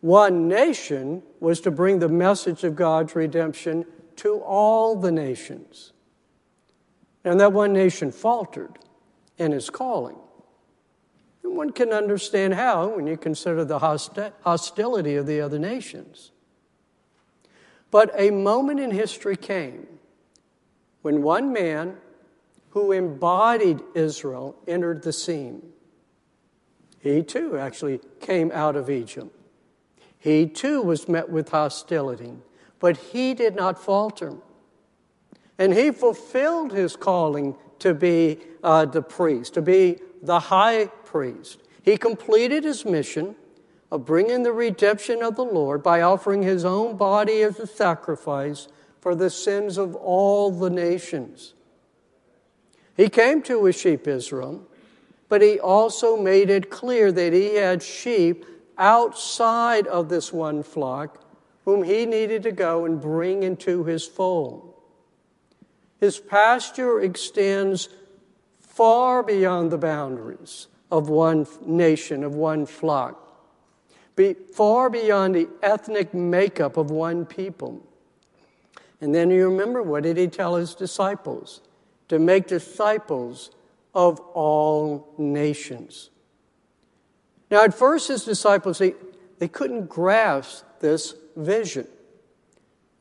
One 0.00 0.46
nation 0.46 1.22
was 1.40 1.60
to 1.62 1.70
bring 1.70 1.98
the 1.98 2.08
message 2.08 2.62
of 2.62 2.76
God's 2.76 3.16
redemption 3.16 3.84
to 4.16 4.38
all 4.38 4.94
the 4.94 5.10
nations. 5.10 5.92
And 7.24 7.40
that 7.40 7.52
one 7.52 7.72
nation 7.72 8.12
faltered 8.12 8.78
in 9.38 9.52
its 9.52 9.70
calling. 9.70 10.18
And 11.42 11.56
one 11.56 11.70
can 11.70 11.92
understand 11.92 12.54
how 12.54 12.88
when 12.88 13.06
you 13.06 13.16
consider 13.16 13.64
the 13.64 13.80
hosti- 13.80 14.32
hostility 14.42 15.16
of 15.16 15.26
the 15.26 15.40
other 15.40 15.58
nations. 15.58 16.30
But 17.90 18.10
a 18.14 18.30
moment 18.30 18.80
in 18.80 18.90
history 18.90 19.36
came 19.36 19.86
when 21.02 21.22
one 21.22 21.52
man 21.52 21.96
who 22.70 22.92
embodied 22.92 23.80
Israel 23.94 24.56
entered 24.66 25.02
the 25.02 25.12
scene. 25.12 25.62
He 27.00 27.22
too 27.22 27.56
actually 27.56 28.00
came 28.20 28.50
out 28.52 28.76
of 28.76 28.90
Egypt. 28.90 29.34
He 30.18 30.46
too 30.46 30.82
was 30.82 31.08
met 31.08 31.30
with 31.30 31.50
hostility, 31.50 32.34
but 32.80 32.96
he 32.96 33.34
did 33.34 33.54
not 33.54 33.82
falter. 33.82 34.34
And 35.58 35.72
he 35.72 35.90
fulfilled 35.90 36.72
his 36.72 36.96
calling 36.96 37.56
to 37.78 37.94
be 37.94 38.38
uh, 38.62 38.84
the 38.84 39.02
priest, 39.02 39.54
to 39.54 39.62
be 39.62 39.98
the 40.22 40.40
high 40.40 40.86
priest. 40.86 41.62
He 41.82 41.96
completed 41.96 42.64
his 42.64 42.84
mission 42.84 43.36
of 43.90 44.04
bringing 44.04 44.42
the 44.42 44.52
redemption 44.52 45.22
of 45.22 45.36
the 45.36 45.44
Lord 45.44 45.82
by 45.82 46.02
offering 46.02 46.42
his 46.42 46.64
own 46.64 46.96
body 46.96 47.42
as 47.42 47.58
a 47.58 47.66
sacrifice 47.66 48.68
for 49.00 49.14
the 49.14 49.30
sins 49.30 49.78
of 49.78 49.94
all 49.94 50.50
the 50.50 50.70
nations. 50.70 51.54
He 52.96 53.08
came 53.08 53.42
to 53.42 53.64
his 53.64 53.78
sheep 53.78 54.06
Israel, 54.06 54.66
but 55.28 55.40
he 55.40 55.58
also 55.58 56.16
made 56.16 56.50
it 56.50 56.70
clear 56.70 57.12
that 57.12 57.32
he 57.32 57.54
had 57.54 57.82
sheep 57.82 58.44
outside 58.76 59.86
of 59.86 60.08
this 60.08 60.32
one 60.32 60.62
flock 60.62 61.24
whom 61.64 61.82
he 61.82 62.06
needed 62.06 62.42
to 62.42 62.52
go 62.52 62.84
and 62.84 63.00
bring 63.00 63.42
into 63.42 63.84
his 63.84 64.06
fold. 64.06 64.74
His 66.00 66.18
pasture 66.18 67.00
extends 67.00 67.88
far 68.58 69.22
beyond 69.22 69.70
the 69.70 69.78
boundaries 69.78 70.68
of 70.90 71.08
one 71.08 71.46
nation, 71.66 72.24
of 72.24 72.34
one 72.34 72.64
flock, 72.64 73.27
be 74.18 74.34
far 74.34 74.90
beyond 74.90 75.36
the 75.36 75.48
ethnic 75.62 76.12
makeup 76.12 76.76
of 76.76 76.90
one 76.90 77.24
people. 77.24 77.80
And 79.00 79.14
then 79.14 79.30
you 79.30 79.48
remember 79.48 79.80
what 79.80 80.02
did 80.02 80.16
he 80.16 80.26
tell 80.26 80.56
his 80.56 80.74
disciples? 80.74 81.62
To 82.08 82.18
make 82.18 82.48
disciples 82.48 83.50
of 83.94 84.18
all 84.34 85.14
nations. 85.16 86.10
Now, 87.50 87.62
at 87.62 87.72
first, 87.72 88.08
his 88.08 88.24
disciples, 88.24 88.78
they, 88.78 88.94
they 89.38 89.48
couldn't 89.48 89.88
grasp 89.88 90.64
this 90.80 91.14
vision. 91.36 91.86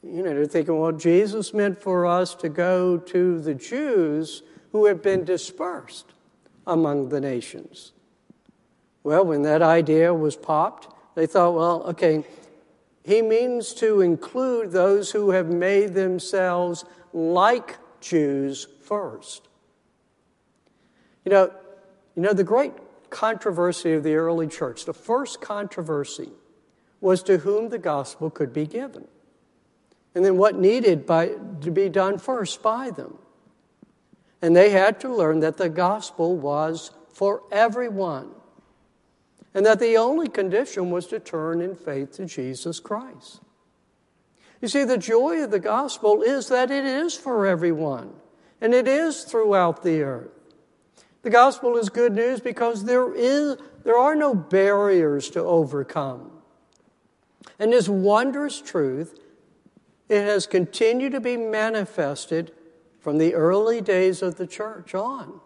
You 0.03 0.21
know, 0.21 0.35
they're 0.35 0.45
thinking, 0.45 0.79
well, 0.79 0.91
Jesus 0.91 1.53
meant 1.53 1.81
for 1.81 2.05
us 2.05 2.35
to 2.35 2.47
go 2.47 2.97
to 2.97 3.41
the 3.41 3.55
Jews 3.55 4.43
who 4.71 4.85
have 4.85 5.01
been 5.01 5.25
dispersed 5.25 6.13
among 6.67 7.09
the 7.09 7.19
nations. 7.19 7.91
Well, 9.03 9.25
when 9.25 9.41
that 9.41 9.61
idea 9.63 10.13
was 10.13 10.35
popped, 10.35 10.93
they 11.17 11.25
thought, 11.25 11.55
well, 11.55 11.81
okay, 11.87 12.23
he 13.03 13.23
means 13.23 13.73
to 13.73 14.01
include 14.01 14.71
those 14.71 15.09
who 15.09 15.31
have 15.31 15.47
made 15.47 15.95
themselves 15.95 16.85
like 17.11 17.75
Jews 17.99 18.67
first. 18.83 19.47
You 21.25 21.31
know, 21.31 21.51
you 22.15 22.21
know 22.21 22.33
the 22.33 22.43
great 22.43 22.73
controversy 23.09 23.93
of 23.93 24.03
the 24.03 24.13
early 24.13 24.45
church, 24.45 24.85
the 24.85 24.93
first 24.93 25.41
controversy 25.41 26.29
was 27.01 27.23
to 27.23 27.39
whom 27.39 27.69
the 27.69 27.79
gospel 27.79 28.29
could 28.29 28.53
be 28.53 28.67
given. 28.67 29.07
And 30.13 30.23
then 30.23 30.37
what 30.37 30.53
needed 30.53 31.07
by, 31.07 31.31
to 31.61 31.71
be 31.71 31.89
done 31.89 32.19
first 32.19 32.61
by 32.61 32.91
them. 32.91 33.17
And 34.43 34.55
they 34.55 34.69
had 34.69 34.99
to 34.99 35.09
learn 35.09 35.39
that 35.39 35.57
the 35.57 35.69
gospel 35.69 36.37
was 36.37 36.91
for 37.11 37.41
everyone. 37.51 38.29
And 39.57 39.65
that 39.65 39.79
the 39.79 39.97
only 39.97 40.27
condition 40.27 40.91
was 40.91 41.07
to 41.07 41.19
turn 41.19 41.61
in 41.61 41.73
faith 41.73 42.11
to 42.17 42.27
Jesus 42.27 42.79
Christ. 42.79 43.41
You 44.61 44.67
see, 44.67 44.83
the 44.83 44.99
joy 44.99 45.41
of 45.43 45.49
the 45.49 45.57
gospel 45.57 46.21
is 46.21 46.47
that 46.49 46.69
it 46.69 46.85
is 46.85 47.15
for 47.15 47.47
everyone, 47.47 48.13
and 48.61 48.71
it 48.71 48.87
is 48.87 49.23
throughout 49.23 49.81
the 49.81 50.03
earth. 50.03 50.29
The 51.23 51.31
gospel 51.31 51.75
is 51.75 51.89
good 51.89 52.13
news 52.13 52.39
because 52.39 52.83
there, 52.83 53.11
is, 53.11 53.57
there 53.83 53.97
are 53.97 54.13
no 54.13 54.35
barriers 54.35 55.27
to 55.31 55.39
overcome. 55.39 56.29
And 57.57 57.73
this 57.73 57.89
wondrous 57.89 58.61
truth, 58.61 59.19
it 60.07 60.21
has 60.21 60.45
continued 60.45 61.13
to 61.13 61.19
be 61.19 61.35
manifested 61.35 62.51
from 62.99 63.17
the 63.17 63.33
early 63.33 63.81
days 63.81 64.21
of 64.21 64.35
the 64.35 64.45
church 64.45 64.93
on. 64.93 65.39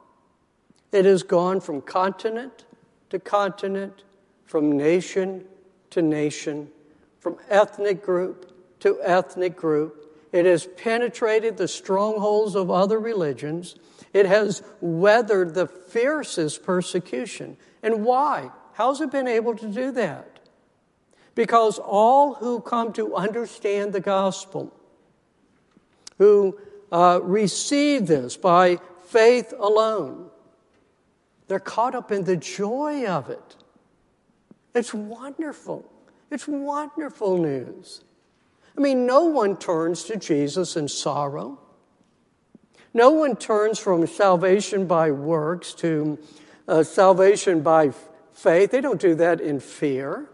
It 0.91 1.05
has 1.05 1.23
gone 1.23 1.61
from 1.61 1.79
continent 1.79 2.65
to 3.11 3.19
continent, 3.19 4.03
from 4.45 4.71
nation 4.71 5.45
to 5.91 6.01
nation, 6.01 6.69
from 7.19 7.37
ethnic 7.49 8.03
group 8.03 8.51
to 8.79 8.99
ethnic 9.03 9.55
group. 9.55 10.17
It 10.31 10.45
has 10.45 10.65
penetrated 10.65 11.57
the 11.57 11.67
strongholds 11.67 12.55
of 12.55 12.71
other 12.71 12.99
religions. 12.99 13.75
It 14.13 14.25
has 14.25 14.63
weathered 14.81 15.53
the 15.53 15.67
fiercest 15.67 16.63
persecution. 16.63 17.57
And 17.83 18.03
why? 18.03 18.49
How's 18.73 19.01
it 19.01 19.11
been 19.11 19.27
able 19.27 19.55
to 19.55 19.67
do 19.67 19.91
that? 19.91 20.39
Because 21.35 21.79
all 21.79 22.35
who 22.35 22.59
come 22.61 22.91
to 22.93 23.15
understand 23.15 23.93
the 23.93 23.99
gospel, 23.99 24.73
who 26.17 26.57
uh, 26.91 27.19
receive 27.21 28.07
this 28.07 28.35
by 28.35 28.79
faith 29.05 29.53
alone, 29.59 30.30
they're 31.51 31.59
caught 31.59 31.95
up 31.95 32.13
in 32.13 32.23
the 32.23 32.37
joy 32.37 33.05
of 33.05 33.29
it. 33.29 33.57
It's 34.73 34.93
wonderful. 34.93 35.83
It's 36.29 36.47
wonderful 36.47 37.37
news. 37.39 38.05
I 38.77 38.79
mean, 38.79 39.05
no 39.05 39.25
one 39.25 39.57
turns 39.57 40.05
to 40.05 40.15
Jesus 40.15 40.77
in 40.77 40.87
sorrow. 40.87 41.59
No 42.93 43.09
one 43.09 43.35
turns 43.35 43.79
from 43.79 44.07
salvation 44.07 44.87
by 44.87 45.11
works 45.11 45.73
to 45.73 46.17
uh, 46.69 46.83
salvation 46.83 47.59
by 47.59 47.91
faith. 48.31 48.71
They 48.71 48.79
don't 48.79 49.01
do 49.01 49.13
that 49.15 49.41
in 49.41 49.59
fear. 49.59 50.29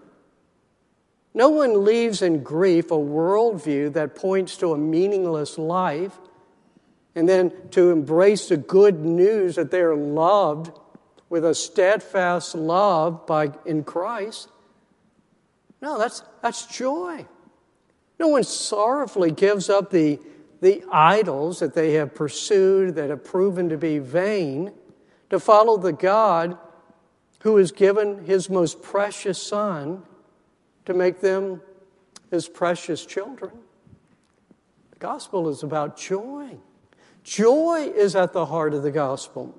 No 1.33 1.49
one 1.49 1.83
leaves 1.83 2.21
in 2.21 2.43
grief 2.43 2.91
a 2.91 2.95
worldview 2.95 3.93
that 3.93 4.13
points 4.13 4.55
to 4.57 4.71
a 4.71 4.77
meaningless 4.77 5.57
life 5.57 6.15
and 7.15 7.27
then 7.27 7.51
to 7.71 7.89
embrace 7.89 8.49
the 8.49 8.57
good 8.57 9.03
news 9.03 9.55
that 9.55 9.71
they 9.71 9.81
are 9.81 9.95
loved 9.95 10.69
with 11.29 11.45
a 11.45 11.53
steadfast 11.53 12.55
love 12.55 13.25
by, 13.25 13.51
in 13.65 13.83
Christ. 13.83 14.49
No, 15.81 15.97
that's, 15.97 16.23
that's 16.41 16.65
joy. 16.65 17.25
No 18.19 18.29
one 18.29 18.43
sorrowfully 18.43 19.31
gives 19.31 19.69
up 19.69 19.91
the, 19.91 20.19
the 20.61 20.83
idols 20.91 21.59
that 21.59 21.73
they 21.73 21.93
have 21.93 22.15
pursued 22.15 22.95
that 22.95 23.09
have 23.09 23.23
proven 23.23 23.69
to 23.69 23.77
be 23.77 23.99
vain 23.99 24.71
to 25.29 25.39
follow 25.39 25.77
the 25.77 25.93
God 25.93 26.57
who 27.41 27.57
has 27.57 27.71
given 27.71 28.25
his 28.25 28.49
most 28.49 28.81
precious 28.81 29.41
Son 29.41 30.03
to 30.85 30.93
make 30.93 31.19
them 31.19 31.61
his 32.31 32.47
precious 32.47 33.05
children. 33.05 33.51
The 34.91 34.99
gospel 34.99 35.49
is 35.49 35.63
about 35.63 35.97
joy. 35.97 36.57
Joy 37.23 37.91
is 37.93 38.15
at 38.15 38.33
the 38.33 38.45
heart 38.45 38.73
of 38.73 38.83
the 38.83 38.91
gospel. 38.91 39.55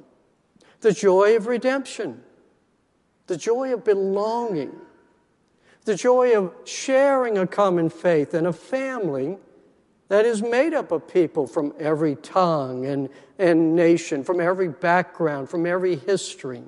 The 0.80 0.92
joy 0.92 1.36
of 1.36 1.46
redemption, 1.46 2.22
the 3.26 3.36
joy 3.36 3.72
of 3.72 3.84
belonging, 3.84 4.74
the 5.84 5.94
joy 5.94 6.36
of 6.36 6.52
sharing 6.64 7.38
a 7.38 7.46
common 7.46 7.90
faith 7.90 8.34
and 8.34 8.46
a 8.46 8.52
family 8.52 9.38
that 10.08 10.24
is 10.24 10.42
made 10.42 10.74
up 10.74 10.90
of 10.90 11.06
people 11.06 11.46
from 11.46 11.74
every 11.78 12.16
tongue 12.16 12.86
and, 12.86 13.08
and 13.38 13.76
nation, 13.76 14.24
from 14.24 14.40
every 14.40 14.68
background, 14.68 15.50
from 15.50 15.66
every 15.66 15.96
history. 15.96 16.62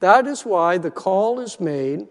That 0.00 0.26
is 0.26 0.44
why 0.44 0.78
the 0.78 0.90
call 0.90 1.40
is 1.40 1.58
made 1.58 2.08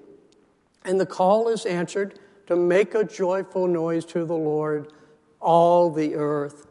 and 0.83 0.99
the 0.99 1.05
call 1.05 1.47
is 1.47 1.65
answered 1.65 2.19
to 2.47 2.55
make 2.55 2.93
a 2.93 3.03
joyful 3.03 3.67
noise 3.67 4.05
to 4.05 4.25
the 4.25 4.35
Lord, 4.35 4.91
all 5.39 5.89
the 5.89 6.15
earth. 6.15 6.67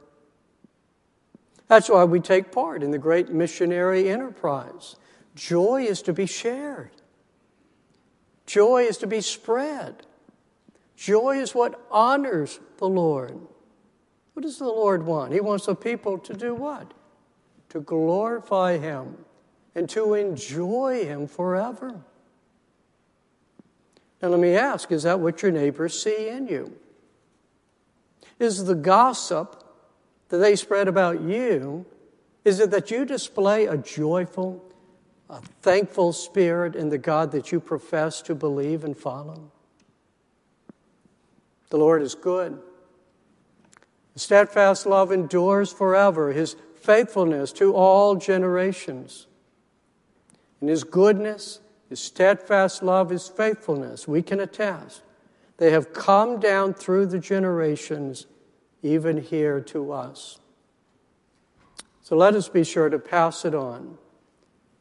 That's 1.73 1.89
why 1.89 2.05
we 2.05 2.21
take 2.21 2.53
part 2.53 2.83
in 2.83 2.91
the 2.91 2.99
great 2.99 3.31
missionary 3.31 4.11
enterprise. 4.11 4.97
Joy 5.35 5.85
is 5.85 6.03
to 6.03 6.13
be 6.13 6.27
shared, 6.27 6.91
joy 8.45 8.83
is 8.83 8.99
to 8.99 9.07
be 9.07 9.23
spread. 9.23 10.07
Joy 10.97 11.39
is 11.39 11.55
what 11.55 11.81
honors 11.91 12.61
the 12.77 12.89
Lord. 12.89 13.41
What 14.35 14.43
does 14.43 14.59
the 14.59 14.67
Lord 14.67 15.07
want? 15.07 15.33
He 15.33 15.41
wants 15.41 15.65
the 15.65 15.75
people 15.75 16.19
to 16.19 16.35
do 16.35 16.55
what? 16.55 16.93
To 17.71 17.81
glorify 17.81 18.77
Him 18.77 19.17
and 19.75 19.89
to 19.89 20.13
enjoy 20.13 21.07
Him 21.07 21.27
forever. 21.27 22.03
Now, 24.21 24.29
let 24.29 24.41
me 24.41 24.57
ask 24.57 24.93
is 24.93 25.05
that 25.05 25.21
what 25.21 25.41
your 25.41 25.53
neighbors 25.53 26.01
see 26.03 26.29
in 26.29 26.49
you? 26.49 26.77
Is 28.39 28.67
the 28.67 28.75
gossip 28.75 29.62
that 30.33 30.39
they 30.39 30.57
spread 30.57 30.89
about 30.89 31.21
you, 31.21 31.85
is 32.43 32.59
it 32.59 32.71
that 32.71 32.91
you 32.91 33.05
display 33.05 33.67
a 33.67 33.77
joyful, 33.77 34.65
a 35.29 35.43
thankful 35.61 36.15
spirit 36.15 36.75
in 36.75 36.89
the 36.89 36.97
God 36.97 37.33
that 37.33 37.53
you 37.53 37.61
profess 37.61 38.23
to 38.23 38.35
believe 38.35 38.83
and 38.83 38.97
follow? 38.97 39.53
The 41.69 41.77
Lord 41.77 42.01
is 42.01 42.15
good. 42.15 42.59
His 44.15 44.23
steadfast 44.23 44.87
love 44.87 45.13
endures 45.13 45.71
forever, 45.71 46.33
His 46.33 46.57
faithfulness 46.77 47.53
to 47.53 47.75
all 47.75 48.17
generations. 48.17 49.27
And 50.63 50.71
His 50.71 50.83
goodness, 50.83 51.61
His 51.91 52.01
steadfast 52.01 52.83
love, 52.83 53.11
His 53.11 53.29
faithfulness, 53.29 54.09
we 54.09 54.23
can 54.23 54.41
attest. 54.41 55.03
They 55.59 55.73
have 55.73 55.93
come 55.93 56.41
down 56.41 56.73
through 56.73 57.05
the 57.07 57.19
generations, 57.19 58.25
even 58.83 59.19
here 59.19 59.61
to 59.61 59.93
us. 59.93 60.39
So 62.03 62.17
let 62.17 62.35
us 62.35 62.49
be 62.49 62.65
sure 62.65 62.89
to 62.89 62.99
pass 62.99 63.45
it 63.45 63.55
on 63.55 63.97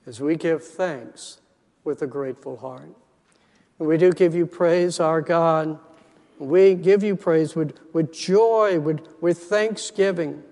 as 0.05 0.19
we 0.19 0.35
give 0.35 0.63
thanks 0.63 1.39
with 1.83 2.01
a 2.01 2.07
grateful 2.07 2.57
heart. 2.57 2.89
And 3.79 3.87
we 3.87 3.97
do 3.97 4.11
give 4.11 4.35
you 4.35 4.45
praise, 4.45 4.99
our 4.99 5.21
God. 5.21 5.79
We 6.39 6.73
give 6.75 7.03
you 7.03 7.15
praise 7.15 7.55
with, 7.55 7.77
with 7.93 8.11
joy, 8.11 8.79
with, 8.79 9.01
with 9.21 9.37
thanksgiving 9.37 10.43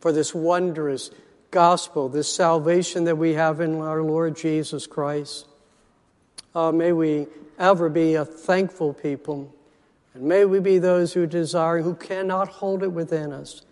for 0.00 0.12
this 0.12 0.34
wondrous 0.34 1.10
gospel, 1.50 2.08
this 2.08 2.34
salvation 2.34 3.04
that 3.04 3.16
we 3.16 3.34
have 3.34 3.60
in 3.60 3.80
our 3.80 4.02
Lord 4.02 4.36
Jesus 4.36 4.86
Christ. 4.86 5.46
Uh, 6.54 6.72
may 6.72 6.92
we 6.92 7.26
ever 7.58 7.88
be 7.88 8.14
a 8.14 8.24
thankful 8.24 8.92
people, 8.92 9.54
and 10.14 10.22
may 10.22 10.44
we 10.44 10.60
be 10.60 10.78
those 10.78 11.12
who 11.12 11.26
desire, 11.26 11.82
who 11.82 11.94
cannot 11.94 12.48
hold 12.48 12.82
it 12.82 12.92
within 12.92 13.32
us, 13.32 13.62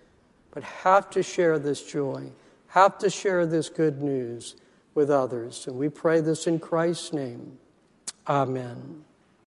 but 0.51 0.63
have 0.63 1.11
to 1.11 1.23
share 1.23 1.59
this 1.59 1.83
joy 1.83 2.33
have 2.71 2.99
to 2.99 3.11
share 3.11 3.47
this 3.47 3.69
good 3.69 4.01
news 4.01 4.55
with 4.95 5.11
others. 5.11 5.67
And 5.67 5.77
we 5.77 5.89
pray 5.89 6.21
this 6.21 6.47
in 6.47 6.59
Christ's 6.61 7.13
name. 7.13 7.59
Amen. 8.29 9.05